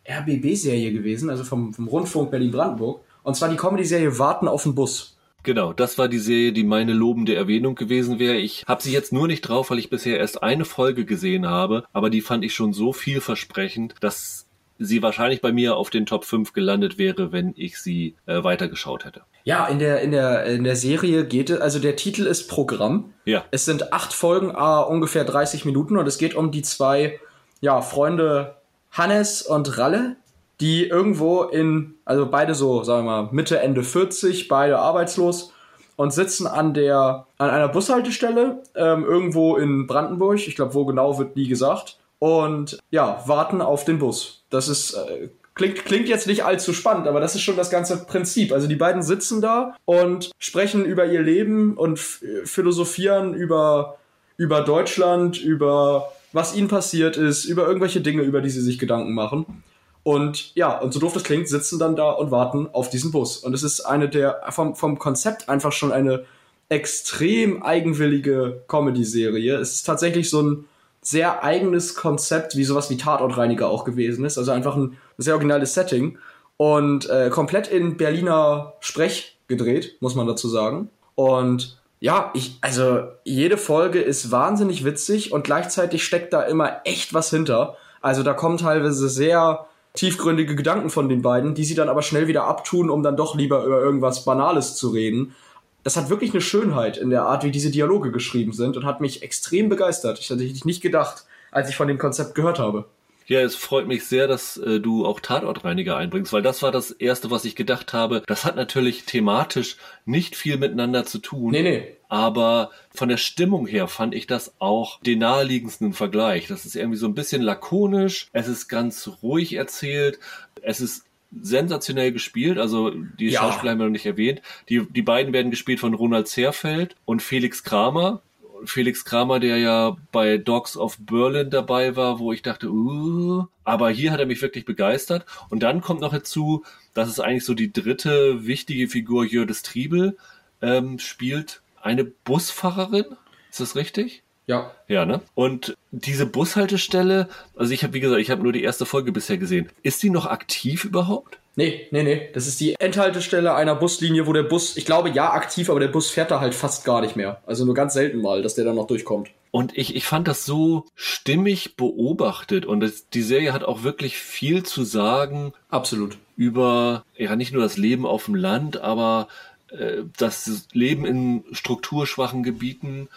[0.06, 3.00] RBB-Serie gewesen, also vom, vom Rundfunk Berlin-Brandenburg.
[3.22, 5.16] Und zwar die Comedy-Serie Warten auf den Bus.
[5.42, 8.36] Genau, das war die Serie, die meine lobende Erwähnung gewesen wäre.
[8.36, 11.84] Ich habe sie jetzt nur nicht drauf, weil ich bisher erst eine Folge gesehen habe,
[11.92, 14.46] aber die fand ich schon so vielversprechend, dass
[14.78, 19.04] sie wahrscheinlich bei mir auf den Top 5 gelandet wäre, wenn ich sie äh, weitergeschaut
[19.04, 19.22] hätte.
[19.44, 23.12] Ja, in der, in der, in der Serie geht es, also der Titel ist Programm.
[23.24, 23.44] Ja.
[23.50, 27.20] Es sind acht Folgen, ah, ungefähr 30 Minuten und es geht um die zwei,
[27.60, 28.56] ja, Freunde
[28.90, 30.16] Hannes und Ralle,
[30.60, 35.52] die irgendwo in, also beide so, sagen wir mal, Mitte, Ende 40, beide arbeitslos
[35.96, 40.46] und sitzen an der, an einer Bushaltestelle ähm, irgendwo in Brandenburg.
[40.46, 41.98] Ich glaube, wo genau wird nie gesagt.
[42.18, 44.42] Und ja, warten auf den Bus.
[44.50, 48.04] Das ist, äh, klingt, klingt jetzt nicht allzu spannend, aber das ist schon das ganze
[48.04, 48.52] Prinzip.
[48.52, 53.96] Also die beiden sitzen da und sprechen über ihr Leben und philosophieren über,
[54.36, 59.14] über Deutschland, über was ihnen passiert ist, über irgendwelche Dinge, über die sie sich Gedanken
[59.14, 59.62] machen.
[60.10, 63.36] Und ja, und so doof das klingt, sitzen dann da und warten auf diesen Bus.
[63.36, 66.24] Und es ist eine der, vom, vom Konzept einfach schon eine
[66.68, 69.54] extrem eigenwillige Comedy-Serie.
[69.58, 70.64] Es ist tatsächlich so ein
[71.00, 74.36] sehr eigenes Konzept, wie sowas wie Tatortreiniger auch gewesen ist.
[74.36, 76.18] Also einfach ein sehr originales Setting.
[76.56, 80.90] Und äh, komplett in Berliner Sprech gedreht, muss man dazu sagen.
[81.14, 87.14] Und ja, ich, also jede Folge ist wahnsinnig witzig und gleichzeitig steckt da immer echt
[87.14, 87.76] was hinter.
[88.00, 92.28] Also da kommen teilweise sehr tiefgründige Gedanken von den beiden, die sie dann aber schnell
[92.28, 95.34] wieder abtun, um dann doch lieber über irgendwas Banales zu reden.
[95.82, 99.00] Das hat wirklich eine Schönheit in der Art, wie diese Dialoge geschrieben sind und hat
[99.00, 100.18] mich extrem begeistert.
[100.18, 102.84] Ich hätte nicht gedacht, als ich von dem Konzept gehört habe.
[103.26, 106.90] Ja, es freut mich sehr, dass äh, du auch Tatortreiniger einbringst, weil das war das
[106.90, 108.22] Erste, was ich gedacht habe.
[108.26, 111.52] Das hat natürlich thematisch nicht viel miteinander zu tun.
[111.52, 111.96] Nee, nee.
[112.08, 116.48] Aber von der Stimmung her fand ich das auch den naheliegendsten Vergleich.
[116.48, 120.18] Das ist irgendwie so ein bisschen lakonisch, es ist ganz ruhig erzählt,
[120.62, 121.04] es ist
[121.40, 123.40] sensationell gespielt, also die ja.
[123.40, 124.42] Schauspieler haben wir noch nicht erwähnt.
[124.68, 128.22] Die, die beiden werden gespielt von Ronald Zerfeld und Felix Kramer.
[128.64, 133.90] Felix Kramer, der ja bei Dogs of Berlin dabei war, wo ich dachte, uh, aber
[133.90, 135.26] hier hat er mich wirklich begeistert.
[135.48, 140.16] Und dann kommt noch dazu, dass es eigentlich so die dritte wichtige Figur Jördes Triebel
[140.62, 141.62] ähm, spielt.
[141.80, 143.06] Eine Busfahrerin,
[143.50, 144.22] ist das richtig?
[144.46, 144.72] Ja.
[144.88, 145.20] Ja, ne?
[145.34, 149.38] Und diese Bushaltestelle, also ich habe, wie gesagt, ich habe nur die erste Folge bisher
[149.38, 149.68] gesehen.
[149.82, 151.39] Ist die noch aktiv überhaupt?
[151.56, 152.28] Nee, nee, nee.
[152.32, 155.88] Das ist die Endhaltestelle einer Buslinie, wo der Bus, ich glaube, ja, aktiv, aber der
[155.88, 157.42] Bus fährt da halt fast gar nicht mehr.
[157.46, 159.30] Also nur ganz selten mal, dass der dann noch durchkommt.
[159.50, 164.16] Und ich, ich fand das so stimmig beobachtet und das, die Serie hat auch wirklich
[164.16, 165.52] viel zu sagen.
[165.68, 166.18] Absolut.
[166.36, 169.26] Über, ja, nicht nur das Leben auf dem Land, aber
[169.70, 173.08] äh, das Leben in strukturschwachen Gebieten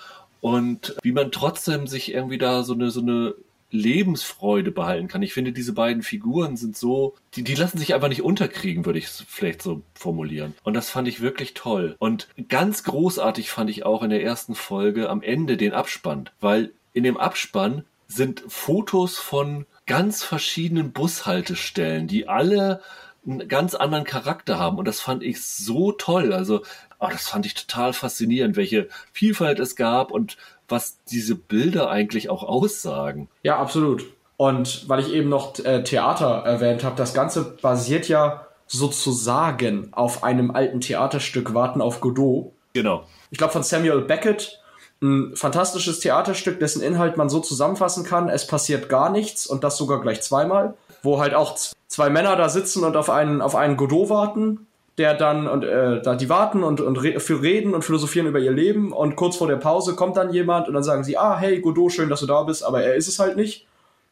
[0.41, 3.36] und wie man trotzdem sich irgendwie da so eine, so eine
[3.74, 5.24] Lebensfreude behalten kann.
[5.24, 8.99] Ich finde, diese beiden Figuren sind so, die, die lassen sich einfach nicht unterkriegen, würde
[8.99, 10.53] ich es vielleicht so formulieren.
[10.63, 11.95] Und das fand ich wirklich toll.
[11.97, 16.71] Und ganz großartig fand ich auch in der ersten Folge am Ende den Abspann, weil
[16.93, 22.80] in dem Abspann sind Fotos von ganz verschiedenen Bushaltestellen, die alle
[23.26, 24.78] einen ganz anderen Charakter haben.
[24.78, 26.32] Und das fand ich so toll.
[26.32, 26.61] Also,
[26.99, 30.38] oh, das fand ich total faszinierend, welche Vielfalt es gab und
[30.74, 33.30] was diese Bilder eigentlich auch aussagen.
[33.43, 34.05] Ja, absolut.
[34.36, 40.24] Und weil ich eben noch äh, Theater erwähnt habe, das Ganze basiert ja sozusagen auf
[40.24, 42.51] einem alten Theaterstück Warten auf Godot.
[42.74, 43.03] Genau.
[43.30, 44.59] Ich glaube von Samuel Beckett.
[45.01, 49.78] Ein fantastisches Theaterstück, dessen Inhalt man so zusammenfassen kann, es passiert gar nichts und das
[49.78, 51.57] sogar gleich zweimal, wo halt auch
[51.88, 54.65] zwei Männer da sitzen und auf einen, auf einen Godot warten
[54.97, 58.39] der dann und äh, da die warten und, und re für reden und philosophieren über
[58.39, 61.37] ihr Leben und kurz vor der Pause kommt dann jemand und dann sagen sie, ah,
[61.37, 63.65] hey Godot, schön, dass du da bist, aber er ist es halt nicht.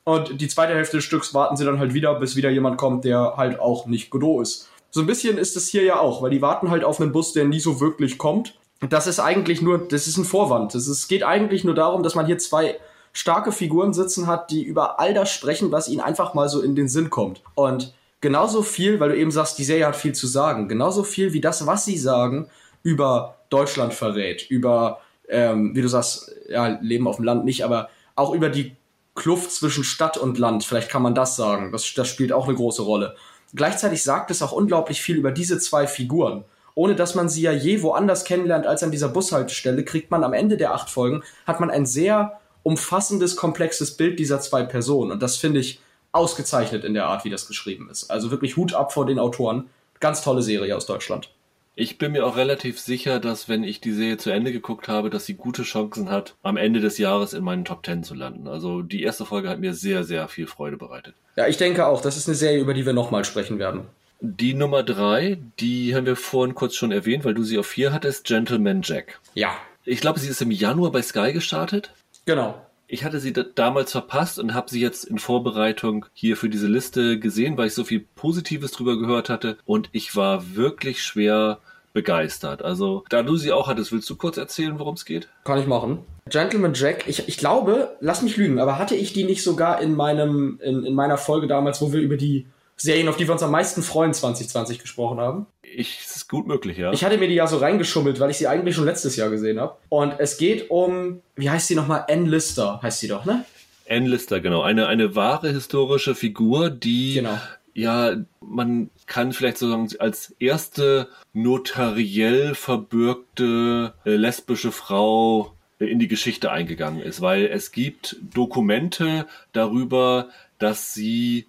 [0.04, 3.06] Und die zweite Hälfte des Stücks warten sie dann halt wieder, bis wieder jemand kommt,
[3.06, 4.70] der halt auch nicht Godot ist.
[4.90, 7.34] So ein bisschen ist es hier ja auch, weil die warten halt auf einen Bus,
[7.34, 8.56] der nie so wirklich kommt.
[8.90, 10.74] Das ist eigentlich nur, das ist ein Vorwand.
[10.74, 12.80] Es geht eigentlich nur darum, dass man hier zwei
[13.14, 16.76] starke Figuren sitzen hat, die über all das sprechen, was ihnen einfach mal so in
[16.76, 17.42] den Sinn kommt.
[17.54, 21.34] Und genauso viel, weil du eben sagst, die Serie hat viel zu sagen, genauso viel
[21.34, 22.50] wie das, was sie sagen,
[22.84, 27.90] über Deutschland verrät, über, ähm, wie du sagst, ja, Leben auf dem Land nicht, aber
[28.16, 28.76] auch über die
[29.16, 32.56] Kluft zwischen Stadt und Land, vielleicht kann man das sagen, das, das spielt auch eine
[32.56, 33.16] große Rolle.
[33.54, 36.46] Gleichzeitig sagt es auch unglaublich viel über diese zwei Figuren.
[36.74, 40.32] Ohne dass man sie ja je woanders kennenlernt als an dieser Bushaltestelle, kriegt man am
[40.32, 45.12] Ende der acht Folgen, hat man ein sehr umfassendes, komplexes Bild dieser zwei Personen.
[45.12, 45.82] Und das finde ich
[46.12, 48.10] ausgezeichnet in der Art, wie das geschrieben ist.
[48.10, 49.70] Also wirklich Hut ab vor den Autoren.
[50.00, 51.30] Ganz tolle Serie aus Deutschland.
[51.76, 55.10] Ich bin mir auch relativ sicher, dass wenn ich die Serie zu Ende geguckt habe,
[55.10, 58.48] dass sie gute Chancen hat, am Ende des Jahres in meinen Top Ten zu landen.
[58.48, 61.16] Also die erste Folge hat mir sehr, sehr viel Freude bereitet.
[61.38, 62.02] Ja, ich denke auch.
[62.02, 63.88] Das ist eine Serie, über die wir nochmal sprechen werden.
[64.20, 67.94] Die Nummer drei, die haben wir vorhin kurz schon erwähnt, weil du sie auf vier
[67.94, 69.20] hattest, Gentleman Jack.
[69.34, 69.56] Ja.
[69.86, 71.94] Ich glaube, sie ist im Januar bei Sky gestartet.
[72.26, 72.62] Genau.
[72.92, 77.20] Ich hatte sie damals verpasst und habe sie jetzt in Vorbereitung hier für diese Liste
[77.20, 81.60] gesehen, weil ich so viel Positives drüber gehört hatte und ich war wirklich schwer
[81.94, 82.62] begeistert.
[82.62, 85.30] Also, da du sie auch hattest, willst du kurz erzählen, worum es geht?
[85.46, 86.00] Kann ich machen.
[86.30, 89.96] Gentleman Jack, ich, ich glaube, lass mich lügen, aber hatte ich die nicht sogar in
[89.96, 93.44] meinem, in, in meiner Folge damals, wo wir über die Serien, auf die wir uns
[93.44, 95.46] am meisten freuen, 2020 gesprochen haben?
[95.74, 96.92] Ich, ist gut möglich, ja.
[96.92, 99.60] Ich hatte mir die ja so reingeschummelt, weil ich sie eigentlich schon letztes Jahr gesehen
[99.60, 99.78] habe.
[99.90, 102.06] Und es geht um, wie heißt sie nochmal?
[102.10, 103.46] Ann Lister heißt sie doch, ne?
[103.90, 104.62] Ann Lister, genau.
[104.62, 107.38] Eine, eine wahre historische Figur, die genau.
[107.74, 116.08] ja, man kann vielleicht so sagen, als erste notariell verbürgte äh, lesbische Frau in die
[116.08, 121.48] Geschichte eingegangen ist, weil es gibt Dokumente darüber, dass sie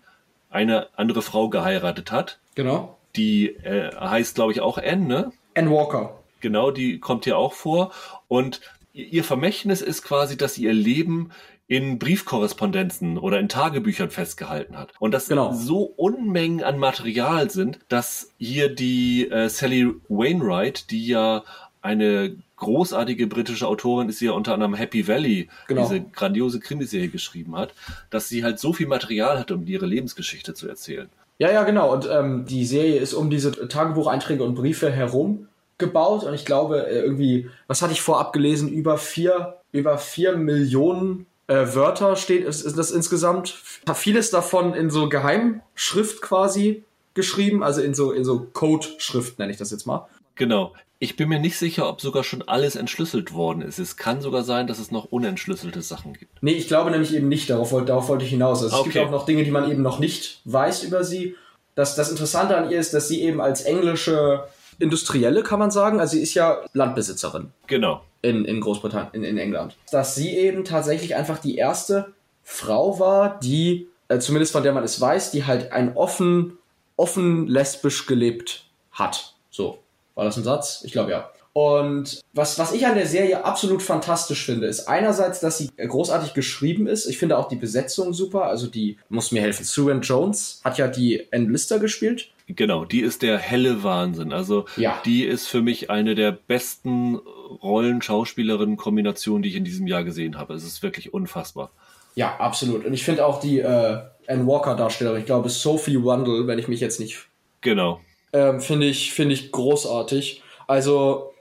[0.50, 2.38] eine andere Frau geheiratet hat.
[2.54, 2.98] Genau.
[3.16, 5.32] Die äh, heißt, glaube ich, auch Anne, ne?
[5.54, 6.18] Anne Walker.
[6.40, 7.92] Genau, die kommt hier auch vor.
[8.28, 8.60] Und
[8.92, 11.30] ihr Vermächtnis ist quasi, dass sie ihr Leben
[11.68, 14.92] in Briefkorrespondenzen oder in Tagebüchern festgehalten hat.
[14.98, 15.54] Und das genau.
[15.54, 21.44] so Unmengen an Material sind, dass hier die äh, Sally Wainwright, die ja
[21.80, 25.82] eine großartige britische Autorin ist, die ja unter anderem Happy Valley, genau.
[25.82, 27.74] diese grandiose Krimiserie geschrieben hat,
[28.10, 31.08] dass sie halt so viel Material hat, um ihre Lebensgeschichte zu erzählen.
[31.42, 31.92] Ja, ja, genau.
[31.92, 36.86] Und ähm, die Serie ist um diese Tagebucheinträge und Briefe herum gebaut und ich glaube
[36.86, 42.44] äh, irgendwie, was hatte ich vorab gelesen, über vier, über vier Millionen äh, Wörter steht,
[42.44, 43.60] ist, ist das insgesamt.
[43.92, 46.84] Vieles davon in so Geheimschrift quasi
[47.14, 50.06] geschrieben, also in so, in so Code-Schrift nenne ich das jetzt mal.
[50.36, 50.74] Genau.
[51.02, 53.80] Ich bin mir nicht sicher, ob sogar schon alles entschlüsselt worden ist.
[53.80, 56.40] Es kann sogar sein, dass es noch unentschlüsselte Sachen gibt.
[56.44, 57.50] Nee, ich glaube nämlich eben nicht.
[57.50, 58.62] Darauf, darauf wollte ich hinaus.
[58.62, 58.88] Also okay.
[58.88, 61.34] es gibt auch noch Dinge, die man eben noch nicht weiß über sie.
[61.74, 64.44] Das, das Interessante an ihr ist, dass sie eben als englische
[64.78, 67.50] Industrielle, kann man sagen, also sie ist ja Landbesitzerin.
[67.66, 68.04] Genau.
[68.20, 69.74] In, in Großbritannien, in, in England.
[69.90, 72.12] Dass sie eben tatsächlich einfach die erste
[72.44, 76.58] Frau war, die, äh, zumindest von der man es weiß, die halt ein offen,
[76.94, 79.34] offen lesbisch gelebt hat.
[79.50, 79.81] So.
[80.14, 80.82] War das ein Satz?
[80.84, 81.30] Ich glaube ja.
[81.54, 86.32] Und was, was ich an der Serie absolut fantastisch finde, ist einerseits, dass sie großartig
[86.32, 87.06] geschrieben ist.
[87.06, 88.44] Ich finde auch die Besetzung super.
[88.44, 89.64] Also die muss mir helfen.
[89.64, 92.30] Susan Jones hat ja die Enlister gespielt.
[92.46, 94.32] Genau, die ist der helle Wahnsinn.
[94.32, 95.00] Also ja.
[95.04, 97.16] die ist für mich eine der besten
[97.62, 100.54] Rollen-Schauspielerinnen-Kombinationen, die ich in diesem Jahr gesehen habe.
[100.54, 101.70] Es ist wirklich unfassbar.
[102.14, 102.86] Ja, absolut.
[102.86, 106.80] Und ich finde auch die äh, Anne Walker-Darstellerin, ich glaube Sophie Wandel, wenn ich mich
[106.80, 107.26] jetzt nicht
[107.60, 108.00] genau
[108.32, 110.42] ähm, finde ich, finde ich großartig.
[110.66, 111.32] Also,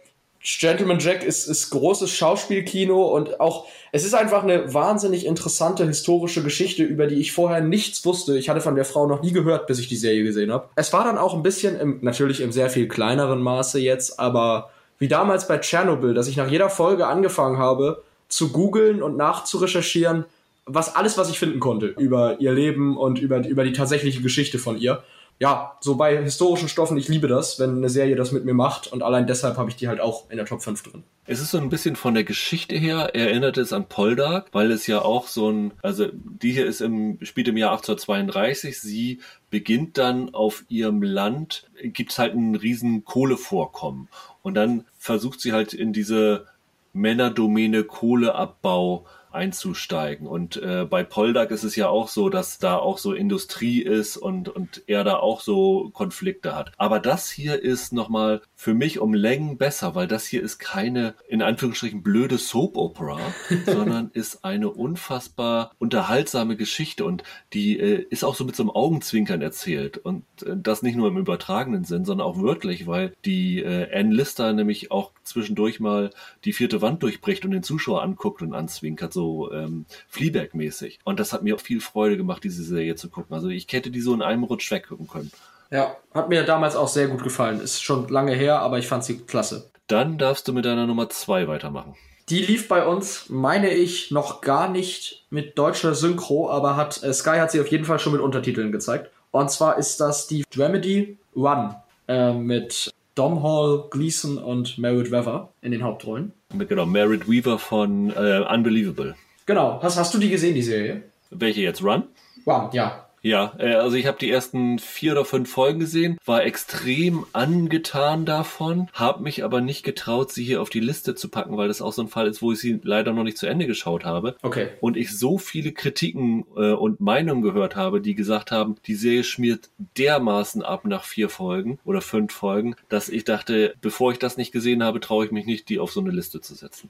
[0.43, 6.41] Gentleman Jack ist, ist großes Schauspielkino und auch, es ist einfach eine wahnsinnig interessante historische
[6.41, 8.37] Geschichte, über die ich vorher nichts wusste.
[8.37, 10.69] Ich hatte von der Frau noch nie gehört, bis ich die Serie gesehen habe.
[10.75, 14.71] Es war dann auch ein bisschen, im, natürlich im sehr viel kleineren Maße jetzt, aber
[14.97, 20.25] wie damals bei Tschernobyl, dass ich nach jeder Folge angefangen habe, zu googeln und nachzurecherchieren,
[20.65, 24.57] was alles, was ich finden konnte über ihr Leben und über, über die tatsächliche Geschichte
[24.57, 25.03] von ihr
[25.41, 28.93] ja, so bei historischen Stoffen, ich liebe das, wenn eine Serie das mit mir macht
[28.93, 31.03] und allein deshalb habe ich die halt auch in der Top 5 drin.
[31.25, 34.85] Es ist so ein bisschen von der Geschichte her, erinnert es an Poldark, weil es
[34.85, 39.19] ja auch so ein, also die hier ist im, spielt im Jahr 1832, sie
[39.49, 44.09] beginnt dann auf ihrem Land, gibt es halt einen riesen Kohlevorkommen
[44.43, 46.45] und dann versucht sie halt in diese
[46.93, 50.27] Männerdomäne Kohleabbau einzusteigen.
[50.27, 54.17] Und äh, bei Poldak ist es ja auch so, dass da auch so Industrie ist
[54.17, 56.71] und, und er da auch so Konflikte hat.
[56.77, 61.15] Aber das hier ist nochmal für mich um Längen besser, weil das hier ist keine,
[61.27, 63.19] in Anführungsstrichen, blöde Soap-Opera,
[63.65, 68.69] sondern ist eine unfassbar unterhaltsame Geschichte und die äh, ist auch so mit so einem
[68.69, 69.97] Augenzwinkern erzählt.
[69.97, 74.13] Und äh, das nicht nur im übertragenen Sinn, sondern auch wörtlich, weil die äh, Anne
[74.13, 76.11] Lister nämlich auch zwischendurch mal
[76.45, 80.99] die vierte Wand durchbricht und den Zuschauer anguckt und anzwinkert, so ähm, Fleabag-mäßig.
[81.03, 83.33] Und das hat mir auch viel Freude gemacht, diese Serie zu gucken.
[83.33, 85.31] Also ich hätte die so in einem Rutsch weggucken können.
[85.71, 87.61] Ja, hat mir damals auch sehr gut gefallen.
[87.61, 89.71] Ist schon lange her, aber ich fand sie klasse.
[89.87, 91.95] Dann darfst du mit deiner Nummer zwei weitermachen.
[92.29, 97.13] Die lief bei uns, meine ich, noch gar nicht mit deutscher Synchro, aber hat äh,
[97.13, 99.09] Sky hat sie auf jeden Fall schon mit Untertiteln gezeigt.
[99.31, 101.75] Und zwar ist das die Dramedy Run
[102.07, 106.33] äh, mit Dom Hall, Gleason und Merritt Weaver in den Hauptrollen.
[106.57, 109.15] Genau, Merritt Weaver von äh, Unbelievable.
[109.45, 109.79] Genau.
[109.81, 111.03] Hast, hast du die gesehen, die Serie?
[111.29, 111.83] Welche jetzt?
[111.83, 112.03] Run?
[112.45, 113.07] Run, ja.
[113.21, 118.25] Ja, äh, also ich habe die ersten vier oder fünf Folgen gesehen, war extrem angetan
[118.25, 121.81] davon, habe mich aber nicht getraut, sie hier auf die Liste zu packen, weil das
[121.81, 124.35] auch so ein Fall ist, wo ich sie leider noch nicht zu Ende geschaut habe.
[124.41, 124.69] Okay.
[124.79, 129.23] Und ich so viele Kritiken äh, und Meinungen gehört habe, die gesagt haben, die Serie
[129.23, 134.37] schmiert dermaßen ab nach vier Folgen oder fünf Folgen, dass ich dachte, bevor ich das
[134.37, 136.89] nicht gesehen habe, traue ich mich nicht, die auf so eine Liste zu setzen.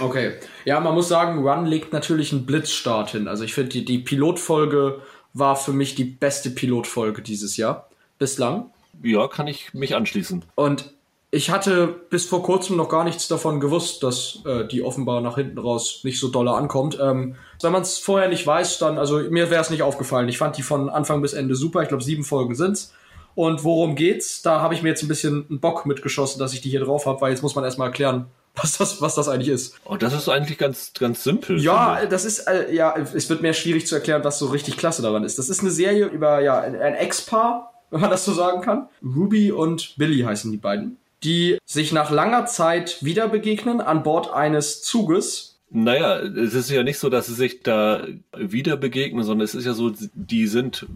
[0.00, 0.32] Okay.
[0.64, 3.28] Ja, man muss sagen, Run legt natürlich einen Blitzstart hin.
[3.28, 5.00] Also ich finde die, die Pilotfolge
[5.38, 7.88] war für mich die beste Pilotfolge dieses Jahr.
[8.18, 8.70] Bislang.
[9.02, 10.44] Ja, kann ich mich anschließen.
[10.54, 10.92] Und
[11.30, 15.34] ich hatte bis vor kurzem noch gar nichts davon gewusst, dass äh, die offenbar nach
[15.34, 16.98] hinten raus nicht so dolle ankommt.
[17.00, 20.28] Ähm, wenn man es vorher nicht weiß, dann, also mir wäre es nicht aufgefallen.
[20.28, 21.82] Ich fand die von Anfang bis Ende super.
[21.82, 22.94] Ich glaube, sieben Folgen sind's.
[23.34, 24.40] Und worum geht's?
[24.40, 27.04] Da habe ich mir jetzt ein bisschen einen Bock mitgeschossen, dass ich die hier drauf
[27.04, 28.26] habe, weil jetzt muss man erstmal erklären,
[28.56, 29.74] was das, was das eigentlich ist.
[29.84, 31.60] Und oh, das ist eigentlich ganz, ganz simpel.
[31.60, 35.02] Ja, das ist, äh, ja, es wird mehr schwierig zu erklären, was so richtig klasse
[35.02, 35.38] daran ist.
[35.38, 38.88] Das ist eine Serie über, ja, ein, ein Ex-Paar, wenn man das so sagen kann.
[39.04, 40.96] Ruby und Billy heißen die beiden.
[41.22, 45.58] die sich nach langer Zeit wieder begegnen an Bord eines Zuges.
[45.70, 49.64] Naja, es ist ja nicht so, dass sie sich da wieder begegnen, sondern es ist
[49.66, 50.86] ja so, die sind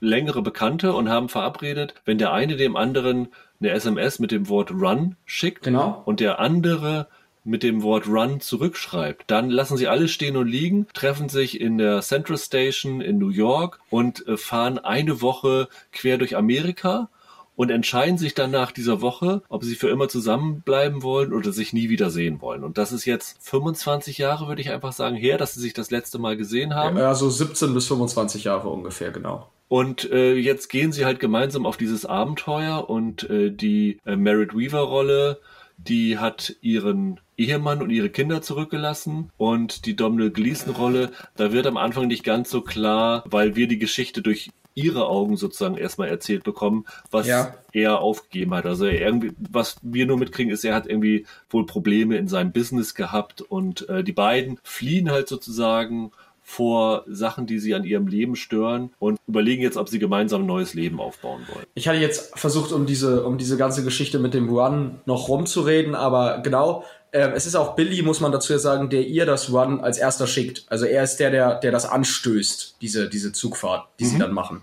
[0.00, 3.28] längere Bekannte und haben verabredet, wenn der eine dem anderen
[3.60, 6.02] eine SMS mit dem Wort Run schickt genau.
[6.04, 7.08] und der andere
[7.46, 11.78] mit dem Wort Run zurückschreibt, dann lassen sie alles stehen und liegen, treffen sich in
[11.78, 17.08] der Central Station in New York und äh, fahren eine Woche quer durch Amerika
[17.54, 21.72] und entscheiden sich dann nach dieser Woche, ob sie für immer zusammenbleiben wollen oder sich
[21.72, 22.64] nie wieder sehen wollen.
[22.64, 25.90] Und das ist jetzt 25 Jahre, würde ich einfach sagen, her, dass sie sich das
[25.90, 26.98] letzte Mal gesehen haben.
[26.98, 29.48] Ja, so 17 bis 25 Jahre ungefähr, genau.
[29.68, 34.56] Und äh, jetzt gehen sie halt gemeinsam auf dieses Abenteuer und äh, die äh, Merritt
[34.56, 35.40] Weaver Rolle,
[35.76, 41.66] die hat ihren Ehemann und ihre Kinder zurückgelassen und die Domhnall Gleeson Rolle, da wird
[41.66, 46.08] am Anfang nicht ganz so klar, weil wir die Geschichte durch ihre Augen sozusagen erstmal
[46.08, 47.54] erzählt bekommen, was ja.
[47.72, 48.66] er aufgegeben hat.
[48.66, 52.94] Also irgendwie, was wir nur mitkriegen, ist, er hat irgendwie wohl Probleme in seinem Business
[52.94, 56.12] gehabt und äh, die beiden fliehen halt sozusagen
[56.48, 60.46] vor Sachen, die sie an ihrem Leben stören und überlegen jetzt, ob sie gemeinsam ein
[60.46, 61.66] neues Leben aufbauen wollen.
[61.74, 65.96] Ich hatte jetzt versucht, um diese, um diese ganze Geschichte mit dem Run noch rumzureden,
[65.96, 69.52] aber genau, äh, es ist auch Billy, muss man dazu ja sagen, der ihr das
[69.52, 70.64] Run als erster schickt.
[70.68, 74.08] Also er ist der, der, der das anstößt, diese, diese Zugfahrt, die mhm.
[74.08, 74.62] sie dann machen.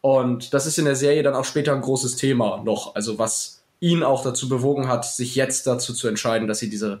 [0.00, 3.62] Und das ist in der Serie dann auch später ein großes Thema noch, also was
[3.80, 7.00] ihn auch dazu bewogen hat, sich jetzt dazu zu entscheiden, dass sie diese,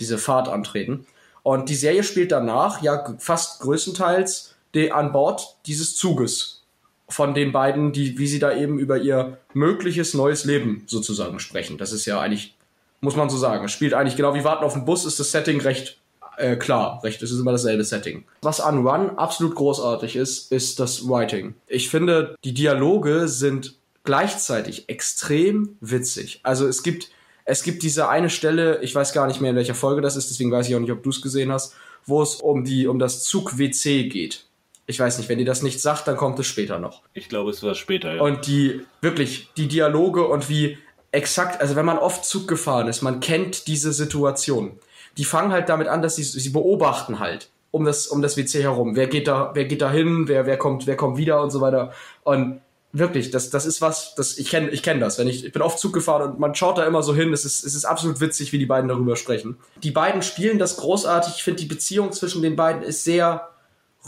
[0.00, 1.06] diese Fahrt antreten.
[1.42, 4.54] Und die Serie spielt danach ja fast größtenteils
[4.92, 6.62] an Bord dieses Zuges
[7.08, 11.76] von den beiden, die, wie sie da eben über ihr mögliches neues Leben sozusagen sprechen.
[11.76, 12.54] Das ist ja eigentlich,
[13.00, 15.32] muss man so sagen, es spielt eigentlich genau wie Warten auf den Bus, ist das
[15.32, 15.98] Setting recht
[16.40, 18.24] äh, klar, recht, es ist immer dasselbe Setting.
[18.42, 21.54] Was an Run absolut großartig ist, ist das Writing.
[21.66, 23.74] Ich finde, die Dialoge sind
[24.04, 26.40] gleichzeitig extrem witzig.
[26.42, 27.10] Also es gibt
[27.50, 30.30] es gibt diese eine Stelle, ich weiß gar nicht mehr in welcher Folge das ist,
[30.30, 31.74] deswegen weiß ich auch nicht, ob du es gesehen hast,
[32.06, 34.46] wo es um die um das Zug WC geht.
[34.86, 37.02] Ich weiß nicht, wenn ihr das nicht sagt, dann kommt es später noch.
[37.12, 38.22] Ich glaube, es war später, ja.
[38.22, 40.78] Und die wirklich die Dialoge und wie
[41.12, 44.78] exakt, also wenn man oft Zug gefahren ist, man kennt diese Situation.
[45.16, 48.62] Die fangen halt damit an, dass sie sie beobachten halt um das um das WC
[48.62, 48.94] herum.
[48.94, 51.60] Wer geht da wer geht da hin, wer wer kommt wer kommt wieder und so
[51.60, 51.92] weiter.
[52.22, 52.60] Und
[52.92, 55.18] wirklich, das, das ist was, das, ich kenne ich kenn das.
[55.18, 57.44] Wenn ich, ich bin oft Zug gefahren und man schaut da immer so hin, es
[57.44, 59.58] ist, es ist absolut witzig, wie die beiden darüber sprechen.
[59.82, 61.34] Die beiden spielen das großartig.
[61.36, 63.48] Ich finde, die Beziehung zwischen den beiden ist sehr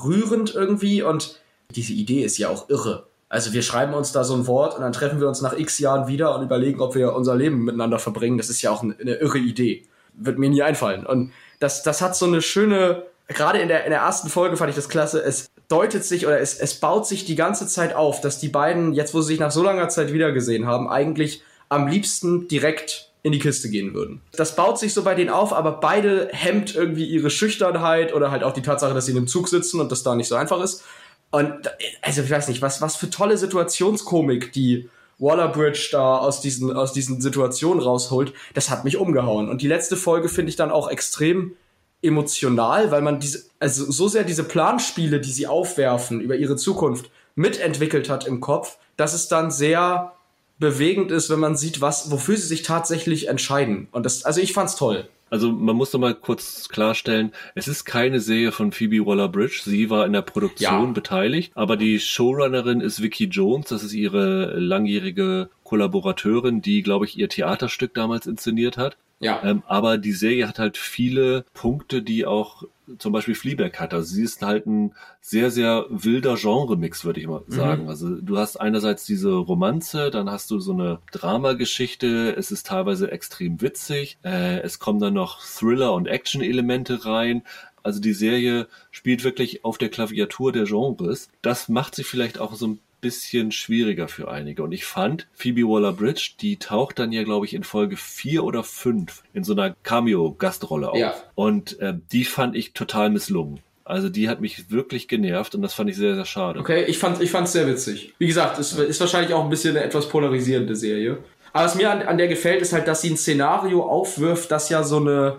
[0.02, 3.06] rührend irgendwie und diese Idee ist ja auch irre.
[3.28, 5.78] Also wir schreiben uns da so ein Wort und dann treffen wir uns nach x
[5.78, 8.36] Jahren wieder und überlegen, ob wir unser Leben miteinander verbringen.
[8.36, 9.86] Das ist ja auch eine, irre Idee.
[10.14, 11.06] Wird mir nie einfallen.
[11.06, 14.68] Und das, das hat so eine schöne, gerade in der, in der ersten Folge fand
[14.68, 15.22] ich das klasse.
[15.22, 18.92] Es deutet sich oder es, es baut sich die ganze Zeit auf, dass die beiden,
[18.92, 23.32] jetzt wo sie sich nach so langer Zeit wiedergesehen haben, eigentlich am liebsten direkt in
[23.32, 24.20] die Kiste gehen würden.
[24.32, 28.42] Das baut sich so bei denen auf, aber beide hemmt irgendwie ihre Schüchternheit oder halt
[28.42, 30.60] auch die Tatsache, dass sie in einem Zug sitzen und das da nicht so einfach
[30.60, 30.82] ist.
[31.30, 31.70] Und
[32.02, 36.92] also ich weiß nicht, was, was für tolle Situationskomik die Waller-Bridge da aus diesen, aus
[36.92, 39.48] diesen Situationen rausholt, das hat mich umgehauen.
[39.48, 41.56] Und die letzte Folge finde ich dann auch extrem
[42.02, 47.10] emotional, weil man diese, also so sehr diese Planspiele, die sie aufwerfen über ihre Zukunft,
[47.34, 50.12] mitentwickelt hat im Kopf, dass es dann sehr
[50.58, 53.88] bewegend ist, wenn man sieht, was, wofür sie sich tatsächlich entscheiden.
[53.92, 55.08] Und das, also ich fand's toll.
[55.32, 59.62] Also man muss doch mal kurz klarstellen, es ist keine Serie von Phoebe Waller-Bridge.
[59.64, 60.92] Sie war in der Produktion ja.
[60.92, 63.68] beteiligt, aber die Showrunnerin ist Vicky Jones.
[63.68, 68.98] Das ist ihre langjährige Kollaborateurin, die, glaube ich, ihr Theaterstück damals inszeniert hat.
[69.22, 69.40] Ja.
[69.44, 72.64] Ähm, aber die Serie hat halt viele Punkte, die auch
[72.98, 73.94] zum Beispiel Fleabag hat.
[73.94, 77.52] Also sie ist halt ein sehr, sehr wilder Genre-Mix, würde ich mal mhm.
[77.52, 77.82] sagen.
[77.84, 77.88] Mhm.
[77.88, 83.12] Also du hast einerseits diese Romanze, dann hast du so eine Dramageschichte, es ist teilweise
[83.12, 87.42] extrem witzig, äh, es kommen dann noch Thriller- und Action-Elemente rein.
[87.84, 91.28] Also die Serie spielt wirklich auf der Klaviatur der Genres.
[91.42, 94.62] Das macht sie vielleicht auch so ein bisschen schwieriger für einige.
[94.62, 98.64] Und ich fand, Phoebe Waller-Bridge, die taucht dann ja, glaube ich, in Folge vier oder
[98.64, 100.96] fünf in so einer Cameo-Gastrolle auf.
[100.96, 101.14] Ja.
[101.34, 103.60] Und äh, die fand ich total misslungen.
[103.84, 106.60] Also die hat mich wirklich genervt und das fand ich sehr, sehr schade.
[106.60, 108.14] Okay, ich fand ich fand's sehr witzig.
[108.18, 111.18] Wie gesagt, es ist wahrscheinlich auch ein bisschen eine etwas polarisierende Serie.
[111.52, 114.68] Aber was mir an, an der gefällt, ist halt, dass sie ein Szenario aufwirft, das
[114.68, 115.36] ja so eine,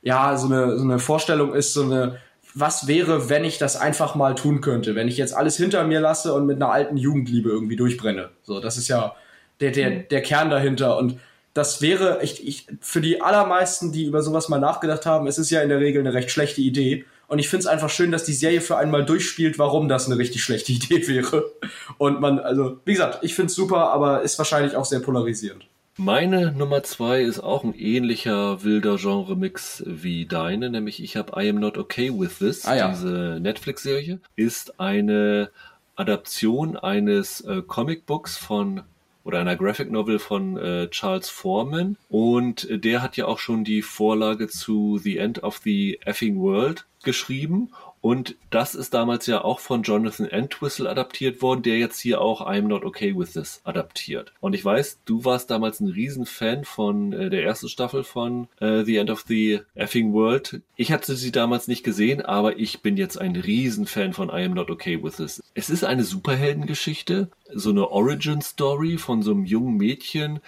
[0.00, 2.18] ja, so eine, so eine Vorstellung ist, so eine
[2.54, 6.00] was wäre, wenn ich das einfach mal tun könnte, wenn ich jetzt alles hinter mir
[6.00, 8.30] lasse und mit einer alten Jugendliebe irgendwie durchbrenne.
[8.42, 9.16] So, das ist ja
[9.60, 10.08] der, der, mhm.
[10.10, 10.98] der Kern dahinter.
[10.98, 11.18] Und
[11.54, 15.50] das wäre, ich, ich, für die allermeisten, die über sowas mal nachgedacht haben, es ist
[15.50, 17.04] ja in der Regel eine recht schlechte Idee.
[17.28, 20.18] Und ich finde es einfach schön, dass die Serie für einmal durchspielt, warum das eine
[20.18, 21.50] richtig schlechte Idee wäre.
[21.98, 25.66] Und man, also, wie gesagt, ich finde es super, aber ist wahrscheinlich auch sehr polarisierend.
[26.04, 31.48] Meine Nummer zwei ist auch ein ähnlicher wilder Genre-Mix wie deine, nämlich ich habe I
[31.48, 32.88] Am Not Okay With This, ah, ja.
[32.88, 35.50] diese Netflix-Serie, ist eine
[35.94, 38.82] Adaption eines äh, Comicbooks von
[39.22, 41.96] oder einer Graphic Novel von äh, Charles Foreman.
[42.08, 46.40] Und äh, der hat ja auch schon die Vorlage zu The End of the Effing
[46.40, 47.70] World geschrieben
[48.02, 52.40] und das ist damals ja auch von Jonathan Entwistle adaptiert worden, der jetzt hier auch
[52.40, 54.32] I'm Not Okay With This adaptiert.
[54.40, 58.82] Und ich weiß, du warst damals ein Riesenfan von äh, der ersten Staffel von äh,
[58.82, 60.62] The End of the Effing World.
[60.74, 64.54] Ich hatte sie damals nicht gesehen, aber ich bin jetzt ein Riesenfan von I Am
[64.54, 65.40] Not Okay With This.
[65.54, 70.40] Es ist eine Superheldengeschichte, so eine Origin Story von so einem jungen Mädchen,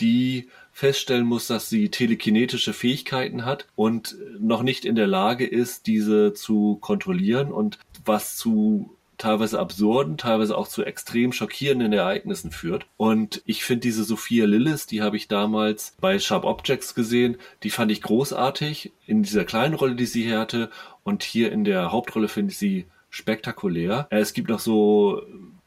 [0.00, 5.86] die feststellen muss, dass sie telekinetische Fähigkeiten hat und noch nicht in der Lage ist,
[5.86, 12.86] diese zu kontrollieren und was zu teilweise absurden, teilweise auch zu extrem schockierenden Ereignissen führt.
[12.96, 17.70] Und ich finde diese Sophia Lillis, die habe ich damals bei Sharp Objects gesehen, die
[17.70, 20.70] fand ich großartig in dieser kleinen Rolle, die sie hier hatte.
[21.04, 24.08] Und hier in der Hauptrolle finde ich sie spektakulär.
[24.10, 25.22] Es gibt noch so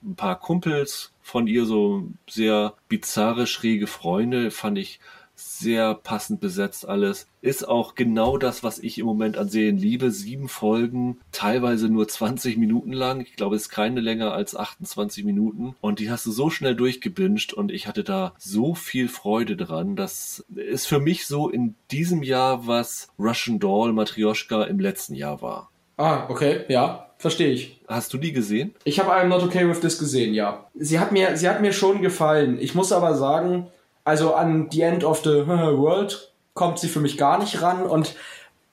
[0.06, 5.00] ein paar Kumpels von ihr, so sehr bizarre, schräge Freunde, fand ich
[5.36, 7.28] sehr passend besetzt alles.
[7.42, 10.10] Ist auch genau das, was ich im Moment an Serien liebe.
[10.12, 13.22] Sieben Folgen, teilweise nur 20 Minuten lang.
[13.22, 15.76] Ich glaube, es ist keine länger als 28 Minuten.
[15.82, 19.96] Und die hast du so schnell durchgebinged und ich hatte da so viel Freude dran.
[19.96, 25.42] Das ist für mich so in diesem Jahr, was Russian Doll Matryoshka im letzten Jahr
[25.42, 25.70] war.
[25.98, 27.05] Ah, okay, ja.
[27.18, 27.80] Verstehe ich.
[27.88, 28.76] Hast du die gesehen?
[28.84, 30.68] Ich habe I'm Not Okay With This gesehen, ja.
[30.76, 32.58] Sie hat mir, sie hat mir schon gefallen.
[32.60, 33.68] Ich muss aber sagen,
[34.04, 38.16] also an The End of the World kommt sie für mich gar nicht ran und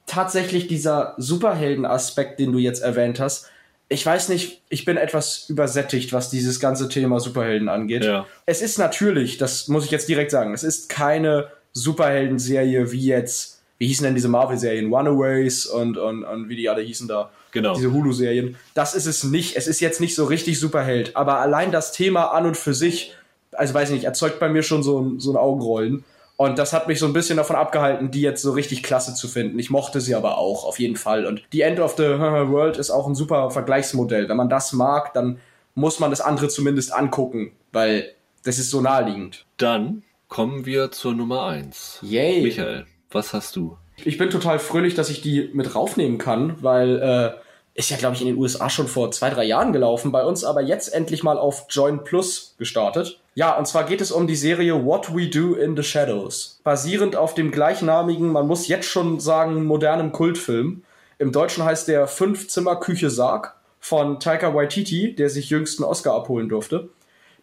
[0.06, 3.48] tatsächlich dieser Superhelden-Aspekt, den du jetzt erwähnt hast,
[3.88, 8.04] ich weiß nicht, ich bin etwas übersättigt, was dieses ganze Thema Superhelden angeht.
[8.04, 8.26] Ja.
[8.46, 13.62] Es ist natürlich, das muss ich jetzt direkt sagen, es ist keine Superhelden-Serie wie jetzt,
[13.78, 17.30] wie hießen denn diese Marvel-Serien, Runaways und, und, und wie die alle hießen da.
[17.52, 17.74] Genau.
[17.74, 18.56] Diese Hulu-Serien.
[18.74, 19.56] Das ist es nicht.
[19.56, 21.16] Es ist jetzt nicht so richtig Superheld.
[21.16, 23.14] Aber allein das Thema an und für sich,
[23.52, 26.04] also weiß ich nicht, erzeugt bei mir schon so ein, so ein Augenrollen.
[26.36, 29.28] Und das hat mich so ein bisschen davon abgehalten, die jetzt so richtig klasse zu
[29.28, 29.58] finden.
[29.58, 31.26] Ich mochte sie aber auch, auf jeden Fall.
[31.26, 34.28] Und The End of the World ist auch ein super Vergleichsmodell.
[34.28, 35.38] Wenn man das mag, dann
[35.74, 38.12] muss man das andere zumindest angucken, weil
[38.44, 39.46] das ist so naheliegend.
[39.58, 41.98] Dann kommen wir zur Nummer eins.
[42.02, 42.42] Yay.
[42.42, 43.76] Michael, was hast du?
[44.04, 47.41] Ich bin total fröhlich, dass ich die mit raufnehmen kann, weil äh,
[47.74, 50.44] ist ja, glaube ich, in den USA schon vor zwei, drei Jahren gelaufen, bei uns
[50.44, 53.20] aber jetzt endlich mal auf Join Plus gestartet.
[53.34, 56.60] Ja, und zwar geht es um die Serie What We Do in the Shadows.
[56.64, 60.84] Basierend auf dem gleichnamigen, man muss jetzt schon sagen, modernen Kultfilm.
[61.18, 66.90] Im Deutschen heißt der Fünf-Zimmer-Küche-Sarg von Taika Waititi, der sich jüngsten Oscar abholen durfte.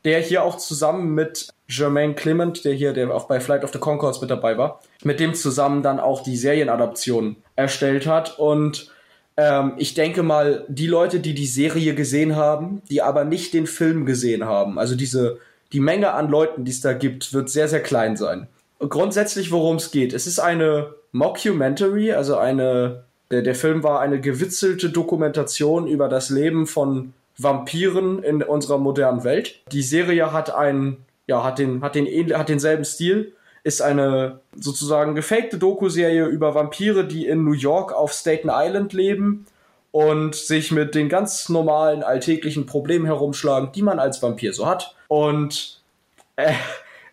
[0.06, 3.80] Der hier auch zusammen mit Jermaine Clement, der hier, der auch bei Flight of the
[3.80, 8.92] Concords mit dabei war, mit dem zusammen dann auch die Serienadaption erstellt hat und
[9.40, 13.68] ähm, ich denke mal, die Leute, die die Serie gesehen haben, die aber nicht den
[13.68, 15.38] Film gesehen haben, also diese,
[15.72, 18.48] die Menge an Leuten, die es da gibt, wird sehr, sehr klein sein.
[18.80, 24.02] Und grundsätzlich, worum es geht, es ist eine Mockumentary, also eine, der, der Film war
[24.02, 29.62] eine gewitzelte Dokumentation über das Leben von Vampiren in unserer modernen Welt.
[29.72, 33.34] Die Serie hat einen, ja, hat den, hat den, hat denselben Stil
[33.70, 39.46] ist eine sozusagen gefakte Doku-Serie über Vampire, die in New York auf Staten Island leben
[39.92, 44.96] und sich mit den ganz normalen alltäglichen Problemen herumschlagen, die man als Vampir so hat.
[45.08, 45.82] Und
[46.36, 46.54] äh,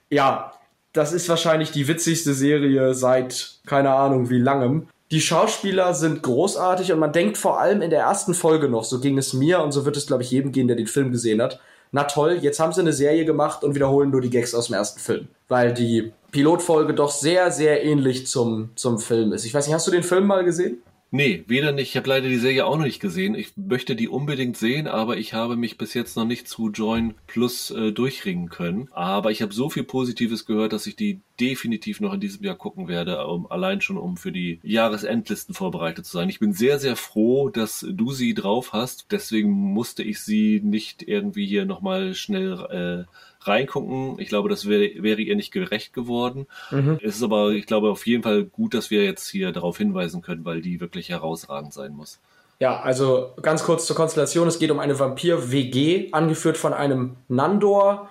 [0.09, 0.53] ja,
[0.95, 4.89] das ist wahrscheinlich die witzigste Serie seit keine Ahnung wie langem.
[5.11, 8.99] Die Schauspieler sind großartig und man denkt vor allem in der ersten Folge noch, so
[8.99, 11.43] ging es mir und so wird es glaube ich jedem gehen, der den Film gesehen
[11.43, 11.61] hat.
[11.93, 14.75] Na toll, jetzt haben sie eine Serie gemacht und wiederholen nur die Gags aus dem
[14.75, 19.45] ersten Film, weil die Pilotfolge doch sehr, sehr ähnlich zum, zum Film ist.
[19.45, 20.83] Ich weiß nicht, hast du den Film mal gesehen?
[21.13, 21.91] Nee, weder nicht.
[21.91, 23.37] Ich habe leider die Serie auch noch nicht gesehen.
[23.37, 27.15] Ich möchte die unbedingt sehen, aber ich habe mich bis jetzt noch nicht zu Join
[27.29, 28.89] Plus äh, durchringen können.
[28.91, 32.57] Aber ich habe so viel Positives gehört, dass ich die definitiv noch in diesem Jahr
[32.57, 36.29] gucken werde, um, allein schon um für die Jahresendlisten vorbereitet zu sein.
[36.29, 39.07] Ich bin sehr, sehr froh, dass du sie drauf hast.
[39.13, 43.11] Deswegen musste ich sie nicht irgendwie hier nochmal schnell äh,
[43.47, 44.19] reingucken.
[44.19, 46.47] Ich glaube, das wäre, wäre ihr nicht gerecht geworden.
[46.71, 46.99] Mhm.
[47.03, 50.23] Es ist aber, ich glaube, auf jeden Fall gut, dass wir jetzt hier darauf hinweisen
[50.23, 52.19] können, weil die wirklich herausragend sein muss.
[52.59, 54.49] Ja, also ganz kurz zur Konstellation.
[54.49, 58.09] Es geht um eine Vampir-WG, angeführt von einem Nandor,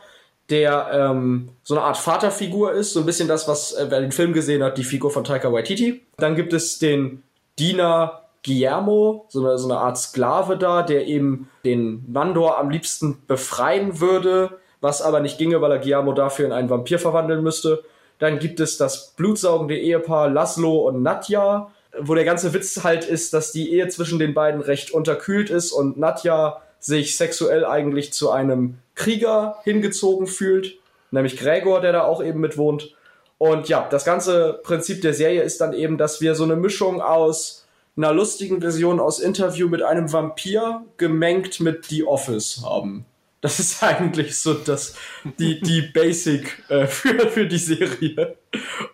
[0.50, 2.94] der ähm, so eine Art Vaterfigur ist.
[2.94, 5.52] So ein bisschen das, was, äh, wer den Film gesehen hat, die Figur von Taika
[5.52, 6.02] Waititi.
[6.18, 7.24] Dann gibt es den
[7.58, 13.24] Diener Guillermo, so eine, so eine Art Sklave da, der eben den Nandor am liebsten
[13.26, 17.84] befreien würde was aber nicht ginge, weil er Guillermo dafür in einen Vampir verwandeln müsste.
[18.20, 23.34] Dann gibt es das blutsaugende Ehepaar Laszlo und Nadja, wo der ganze Witz halt ist,
[23.34, 28.30] dass die Ehe zwischen den beiden recht unterkühlt ist und Nadja sich sexuell eigentlich zu
[28.30, 30.76] einem Krieger hingezogen fühlt,
[31.10, 32.96] nämlich Gregor, der da auch eben mit wohnt.
[33.40, 37.02] Und ja, das ganze Prinzip der Serie ist dann eben, dass wir so eine Mischung
[37.02, 37.66] aus
[37.98, 43.06] einer lustigen Version aus Interview mit einem Vampir gemengt mit The Office haben.
[43.46, 44.96] Das ist eigentlich so das,
[45.38, 48.38] die, die Basic äh, für, für die Serie.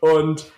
[0.01, 0.51] Und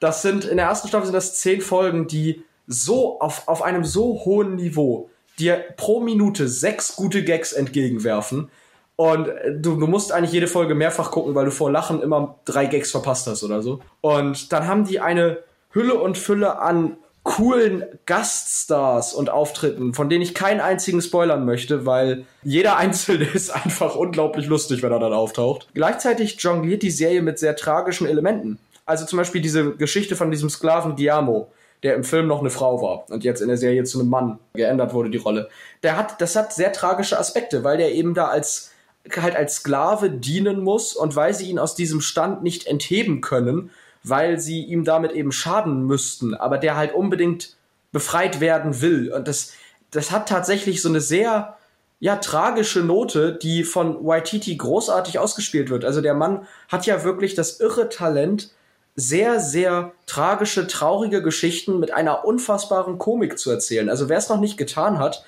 [0.00, 3.84] das sind, in der ersten Staffel sind das zehn Folgen, die so auf, auf einem
[3.84, 5.08] so hohen Niveau
[5.38, 8.50] dir pro Minute sechs gute Gags entgegenwerfen.
[8.96, 12.40] Und äh, du, du musst eigentlich jede Folge mehrfach gucken, weil du vor Lachen immer
[12.44, 13.78] drei Gags verpasst hast oder so.
[14.00, 15.38] Und dann haben die eine
[15.70, 16.96] Hülle und Fülle an
[17.28, 23.50] coolen Gaststars und Auftritten, von denen ich keinen einzigen spoilern möchte, weil jeder einzelne ist
[23.50, 25.68] einfach unglaublich lustig, wenn er dann auftaucht.
[25.74, 28.58] Gleichzeitig jongliert die Serie mit sehr tragischen Elementen.
[28.86, 31.52] Also zum Beispiel diese Geschichte von diesem Sklaven Diamo,
[31.82, 34.38] der im Film noch eine Frau war und jetzt in der Serie zu einem Mann
[34.54, 35.50] geändert wurde, die Rolle.
[35.82, 38.72] Der hat, das hat sehr tragische Aspekte, weil der eben da als
[39.16, 43.70] halt als Sklave dienen muss und weil sie ihn aus diesem Stand nicht entheben können,
[44.08, 47.56] weil sie ihm damit eben schaden müssten, aber der halt unbedingt
[47.92, 49.12] befreit werden will.
[49.12, 49.52] Und das,
[49.90, 51.56] das hat tatsächlich so eine sehr,
[52.00, 55.84] ja, tragische Note, die von Waititi großartig ausgespielt wird.
[55.84, 58.50] Also der Mann hat ja wirklich das irre Talent,
[58.94, 63.88] sehr, sehr tragische, traurige Geschichten mit einer unfassbaren Komik zu erzählen.
[63.88, 65.24] Also wer es noch nicht getan hat,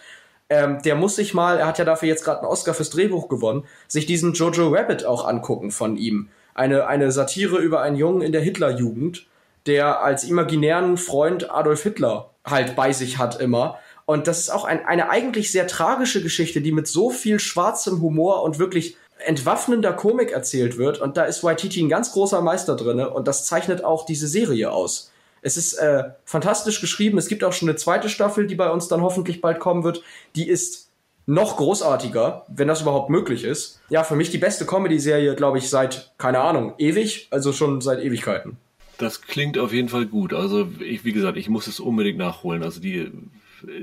[0.48, 3.28] ähm, der muss sich mal, er hat ja dafür jetzt gerade einen Oscar fürs Drehbuch
[3.28, 6.28] gewonnen, sich diesen Jojo Rabbit auch angucken von ihm
[6.60, 9.26] eine, eine Satire über einen Jungen in der Hitlerjugend,
[9.66, 13.78] der als imaginären Freund Adolf Hitler halt bei sich hat immer.
[14.04, 18.02] Und das ist auch ein, eine eigentlich sehr tragische Geschichte, die mit so viel schwarzem
[18.02, 21.00] Humor und wirklich entwaffnender Komik erzählt wird.
[21.00, 24.70] Und da ist Waititi ein ganz großer Meister drinne und das zeichnet auch diese Serie
[24.70, 25.12] aus.
[25.42, 27.16] Es ist äh, fantastisch geschrieben.
[27.16, 30.02] Es gibt auch schon eine zweite Staffel, die bei uns dann hoffentlich bald kommen wird.
[30.36, 30.89] Die ist
[31.30, 33.80] noch großartiger, wenn das überhaupt möglich ist.
[33.88, 38.00] Ja, für mich die beste Comedy-Serie, glaube ich, seit, keine Ahnung, ewig, also schon seit
[38.00, 38.56] Ewigkeiten.
[38.98, 40.34] Das klingt auf jeden Fall gut.
[40.34, 42.62] Also, ich, wie gesagt, ich muss es unbedingt nachholen.
[42.62, 43.10] Also, die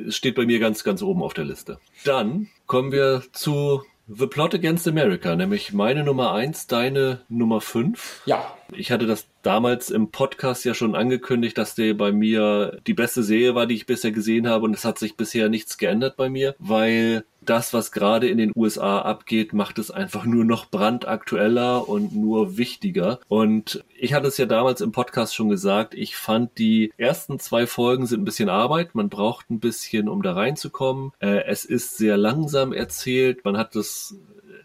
[0.08, 1.80] es steht bei mir ganz, ganz oben auf der Liste.
[2.04, 8.22] Dann kommen wir zu The Plot Against America, nämlich meine Nummer eins, deine Nummer fünf.
[8.26, 8.54] Ja.
[8.74, 13.22] Ich hatte das damals im Podcast ja schon angekündigt, dass der bei mir die beste
[13.22, 16.30] Serie war, die ich bisher gesehen habe und es hat sich bisher nichts geändert bei
[16.30, 21.88] mir, weil das, was gerade in den USA abgeht, macht es einfach nur noch brandaktueller
[21.88, 23.20] und nur wichtiger.
[23.28, 27.68] Und ich hatte es ja damals im Podcast schon gesagt, ich fand die ersten zwei
[27.68, 28.96] Folgen sind ein bisschen Arbeit.
[28.96, 31.12] Man braucht ein bisschen, um da reinzukommen.
[31.20, 33.44] Äh, es ist sehr langsam erzählt.
[33.46, 34.16] Man hat das,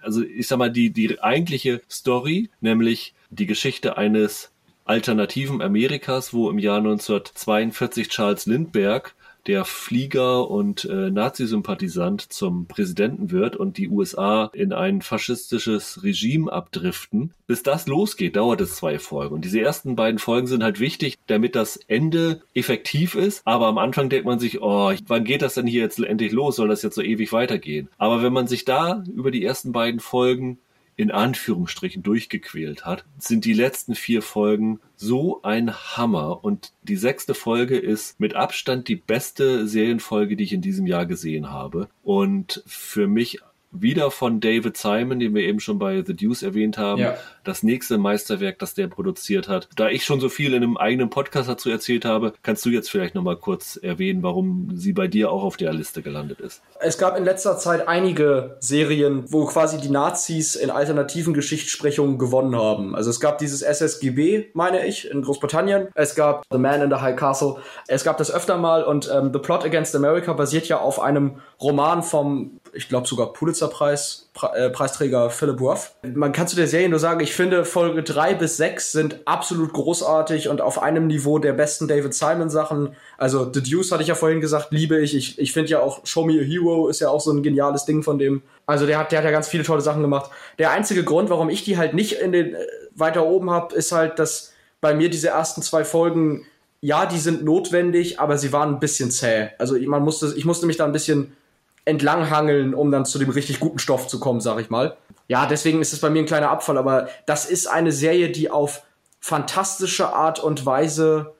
[0.01, 4.51] also ich sag mal, die, die eigentliche Story, nämlich die Geschichte eines
[4.85, 9.13] alternativen Amerikas, wo im Jahr 1942 Charles Lindbergh
[9.47, 16.53] der Flieger und äh, Nazi-Sympathisant zum Präsidenten wird und die USA in ein faschistisches Regime
[16.53, 17.35] abdriften.
[17.47, 19.35] Bis das losgeht, dauert es zwei Folgen.
[19.35, 23.43] Und diese ersten beiden Folgen sind halt wichtig, damit das Ende effektiv ist.
[23.45, 26.57] Aber am Anfang denkt man sich, oh, wann geht das denn hier jetzt endlich los?
[26.57, 27.89] Soll das jetzt so ewig weitergehen?
[27.99, 30.59] Aber wenn man sich da über die ersten beiden Folgen
[30.97, 36.45] in Anführungsstrichen durchgequält hat, sind die letzten vier Folgen so ein Hammer.
[36.45, 41.07] Und die sechste Folge ist mit Abstand die beste Serienfolge, die ich in diesem Jahr
[41.07, 41.89] gesehen habe.
[42.03, 43.41] Und für mich
[43.73, 47.17] wieder von David Simon, den wir eben schon bei The Deuce erwähnt haben, ja.
[47.45, 49.69] das nächste Meisterwerk, das der produziert hat.
[49.77, 52.91] Da ich schon so viel in einem eigenen Podcast dazu erzählt habe, kannst du jetzt
[52.91, 56.63] vielleicht nochmal kurz erwähnen, warum sie bei dir auch auf der Liste gelandet ist.
[56.81, 62.57] Es gab in letzter Zeit einige Serien, wo quasi die Nazis in alternativen Geschichtssprechungen gewonnen
[62.57, 62.95] haben.
[62.95, 65.89] Also es gab dieses SSGB, meine ich, in Großbritannien.
[65.95, 67.57] Es gab The Man in the High Castle.
[67.89, 71.37] Es gab das öfter mal und ähm, The Plot Against America basiert ja auf einem
[71.61, 75.93] Roman vom ich glaube sogar Pulitzerpreis, Pre äh, Philip Roth.
[76.03, 79.73] Man kann zu der Serie nur sagen, ich finde Folge drei bis sechs sind absolut
[79.73, 82.97] großartig und auf einem Niveau der besten David Simon Sachen.
[83.19, 85.15] Also The Deuce hatte ich ja vorhin gesagt, liebe ich.
[85.15, 87.85] Ich, ich finde ja auch Show Me a Hero ist ja auch so ein geniales
[87.85, 88.43] Ding von dem.
[88.67, 90.31] Also der hat, der hat ja ganz viele tolle Sachen gemacht.
[90.59, 92.59] Der einzige Grund, warum ich die halt nicht in den äh,
[92.95, 96.47] weiter oben habe, ist halt, dass bei mir diese ersten zwei Folgen
[96.85, 99.51] ja, die sind notwendig, aber sie waren ein bisschen zäh.
[99.59, 101.37] Also man musste, ich musste mich da ein bisschen
[101.85, 104.97] entlanghangeln, um dann zu dem richtig guten Stoff zu kommen, sag ich mal.
[105.29, 108.51] Ja, deswegen ist es bei mir ein kleiner Abfall, aber das ist eine Serie, die
[108.51, 108.83] auf
[109.21, 111.35] fantastische Art und Weise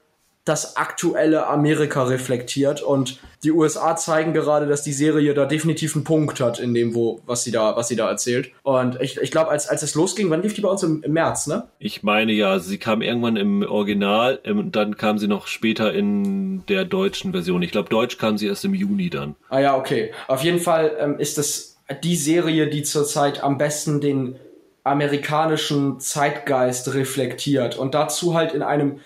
[0.45, 6.05] das aktuelle Amerika reflektiert und die USA zeigen gerade, dass die Serie da definitiv einen
[6.05, 8.51] Punkt hat in dem, wo, was sie da, was sie da erzählt.
[8.63, 11.13] Und ich, ich glaube, als, als es losging, wann lief die bei uns im, im
[11.13, 11.69] März, ne?
[11.79, 15.93] Ich meine ja, sie kam irgendwann im Original und ähm, dann kam sie noch später
[15.93, 17.63] in der deutschen Version.
[17.63, 19.37] Ich glaube, Deutsch kam sie erst im Juni dann.
[19.49, 20.13] Ah ja, okay.
[20.27, 24.37] Auf jeden Fall ähm, ist das die Serie, die zurzeit am besten den
[24.85, 28.99] amerikanischen Zeitgeist reflektiert und dazu halt in einem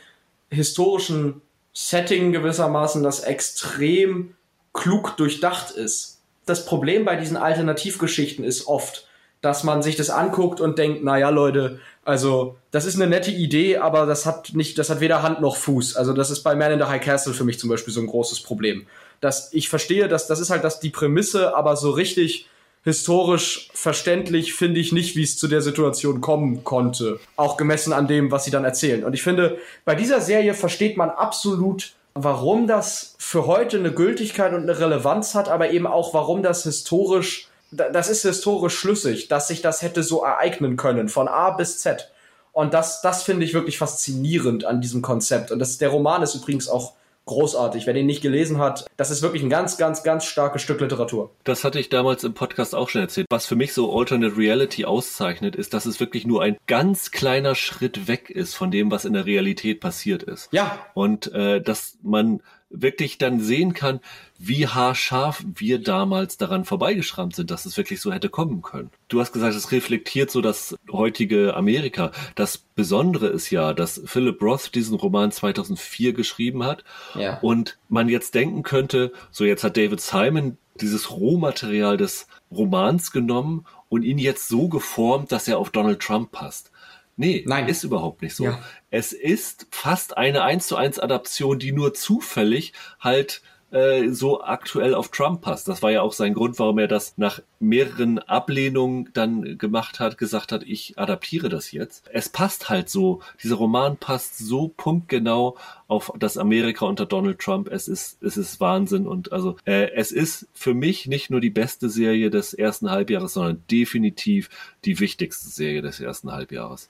[0.57, 1.43] historischen
[1.73, 4.35] Setting gewissermaßen, das extrem
[4.73, 6.21] klug durchdacht ist.
[6.47, 9.07] Das Problem bei diesen Alternativgeschichten ist oft,
[9.43, 13.31] dass man sich das anguckt und denkt, na ja, Leute, also das ist eine nette
[13.31, 15.97] Idee, aber das hat nicht, das hat weder Hand noch Fuß.
[15.97, 18.07] Also das ist bei Man in the High Castle für mich zum Beispiel so ein
[18.07, 18.87] großes Problem.
[19.21, 22.49] Dass ich verstehe, dass das ist halt das die Prämisse, aber so richtig
[22.87, 27.18] historisch verständlich finde ich nicht, wie es zu der Situation kommen konnte.
[27.34, 29.03] Auch gemessen an dem, was sie dann erzählen.
[29.03, 34.55] Und ich finde, bei dieser Serie versteht man absolut, warum das für heute eine Gültigkeit
[34.55, 39.49] und eine Relevanz hat, aber eben auch, warum das historisch, das ist historisch schlüssig, dass
[39.49, 42.12] sich das hätte so ereignen können, von A bis Z.
[42.53, 45.51] Und das, das finde ich wirklich faszinierend an diesem Konzept.
[45.51, 46.93] Und das, der Roman ist übrigens auch
[47.27, 47.87] großartig.
[47.87, 51.31] Wer den nicht gelesen hat, das ist wirklich ein ganz, ganz, ganz starkes Stück Literatur.
[51.45, 53.27] Das hatte ich damals im Podcast auch schon erzählt.
[53.31, 57.55] Was für mich so Alternate Reality auszeichnet, ist, dass es wirklich nur ein ganz kleiner
[57.55, 60.49] Schritt weg ist von dem, was in der Realität passiert ist.
[60.53, 60.79] Ja.
[60.95, 64.01] Und äh, dass man wirklich dann sehen kann,
[64.39, 68.91] wie haarscharf wir damals daran vorbeigeschrammt sind, dass es wirklich so hätte kommen können.
[69.09, 72.12] Du hast gesagt, es reflektiert so das heutige Amerika.
[72.34, 76.84] Das Besondere ist ja, dass Philip Roth diesen Roman 2004 geschrieben hat
[77.14, 77.39] ja.
[77.41, 83.66] und man jetzt denken könnte, so jetzt hat David Simon dieses Rohmaterial des Romans genommen
[83.89, 86.70] und ihn jetzt so geformt, dass er auf Donald Trump passt.
[87.16, 87.66] Nee, Nein.
[87.68, 88.45] ist überhaupt nicht so.
[88.45, 88.59] Ja.
[88.91, 93.41] Es ist fast eine 1 zu 1 Adaption, die nur zufällig halt
[93.71, 95.69] äh, so aktuell auf Trump passt.
[95.69, 100.19] Das war ja auch sein Grund, warum er das nach mehreren Ablehnungen dann gemacht hat,
[100.19, 102.05] gesagt hat, ich adaptiere das jetzt.
[102.12, 105.57] Es passt halt so, dieser Roman passt so punktgenau
[105.89, 107.69] auf das Amerika unter Donald Trump.
[107.69, 111.51] Es ist, es ist Wahnsinn und also äh, es ist für mich nicht nur die
[111.51, 114.49] beste Serie des ersten Halbjahres, sondern definitiv
[114.85, 116.89] die wichtigste Serie des ersten Halbjahres.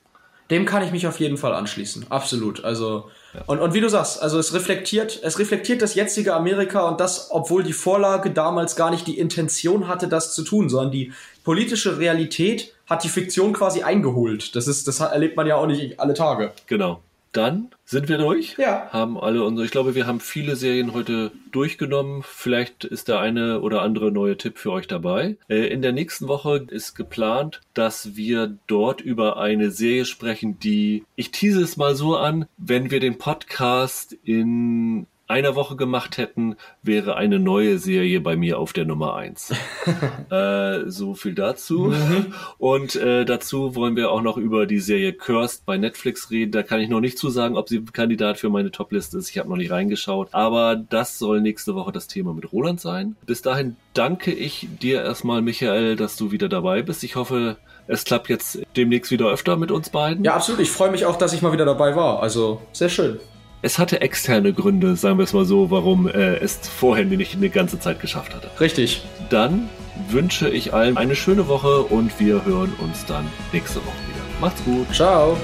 [0.49, 2.05] Dem kann ich mich auf jeden Fall anschließen.
[2.09, 2.63] Absolut.
[2.63, 3.41] Also, ja.
[3.47, 7.29] und, und wie du sagst, also es reflektiert, es reflektiert das jetzige Amerika und das,
[7.31, 11.11] obwohl die Vorlage damals gar nicht die Intention hatte, das zu tun, sondern die
[11.43, 14.55] politische Realität hat die Fiktion quasi eingeholt.
[14.55, 16.53] Das ist, das erlebt man ja auch nicht alle Tage.
[16.67, 17.01] Genau
[17.37, 18.55] dann sind wir durch.
[18.57, 18.89] Ja.
[18.91, 22.23] Haben alle unsere, ich glaube, wir haben viele Serien heute durchgenommen.
[22.23, 25.37] Vielleicht ist der eine oder andere neue Tipp für euch dabei.
[25.47, 31.05] Äh, in der nächsten Woche ist geplant, dass wir dort über eine Serie sprechen, die,
[31.15, 36.55] ich tease es mal so an, wenn wir den Podcast in einer Woche gemacht hätten,
[36.81, 39.53] wäre eine neue Serie bei mir auf der Nummer eins.
[40.29, 41.93] äh, so viel dazu.
[41.93, 42.33] Mhm.
[42.57, 46.51] Und äh, dazu wollen wir auch noch über die Serie Cursed bei Netflix reden.
[46.51, 49.29] Da kann ich noch nicht zu sagen, ob sie Kandidat für meine Topliste ist.
[49.29, 50.29] Ich habe noch nicht reingeschaut.
[50.31, 53.17] Aber das soll nächste Woche das Thema mit Roland sein.
[53.25, 57.03] Bis dahin danke ich dir erstmal, Michael, dass du wieder dabei bist.
[57.03, 57.57] Ich hoffe,
[57.87, 60.23] es klappt jetzt demnächst wieder öfter mit uns beiden.
[60.23, 60.61] Ja, absolut.
[60.61, 62.21] Ich freue mich auch, dass ich mal wieder dabei war.
[62.21, 63.19] Also sehr schön
[63.61, 67.49] es hatte externe Gründe, sagen wir es mal so, warum äh, es vorher nicht eine
[67.49, 68.49] ganze Zeit geschafft hatte.
[68.59, 69.03] Richtig.
[69.29, 69.69] Dann
[70.09, 74.39] wünsche ich allen eine schöne Woche und wir hören uns dann nächste Woche wieder.
[74.39, 74.93] Macht's gut.
[74.93, 75.37] Ciao.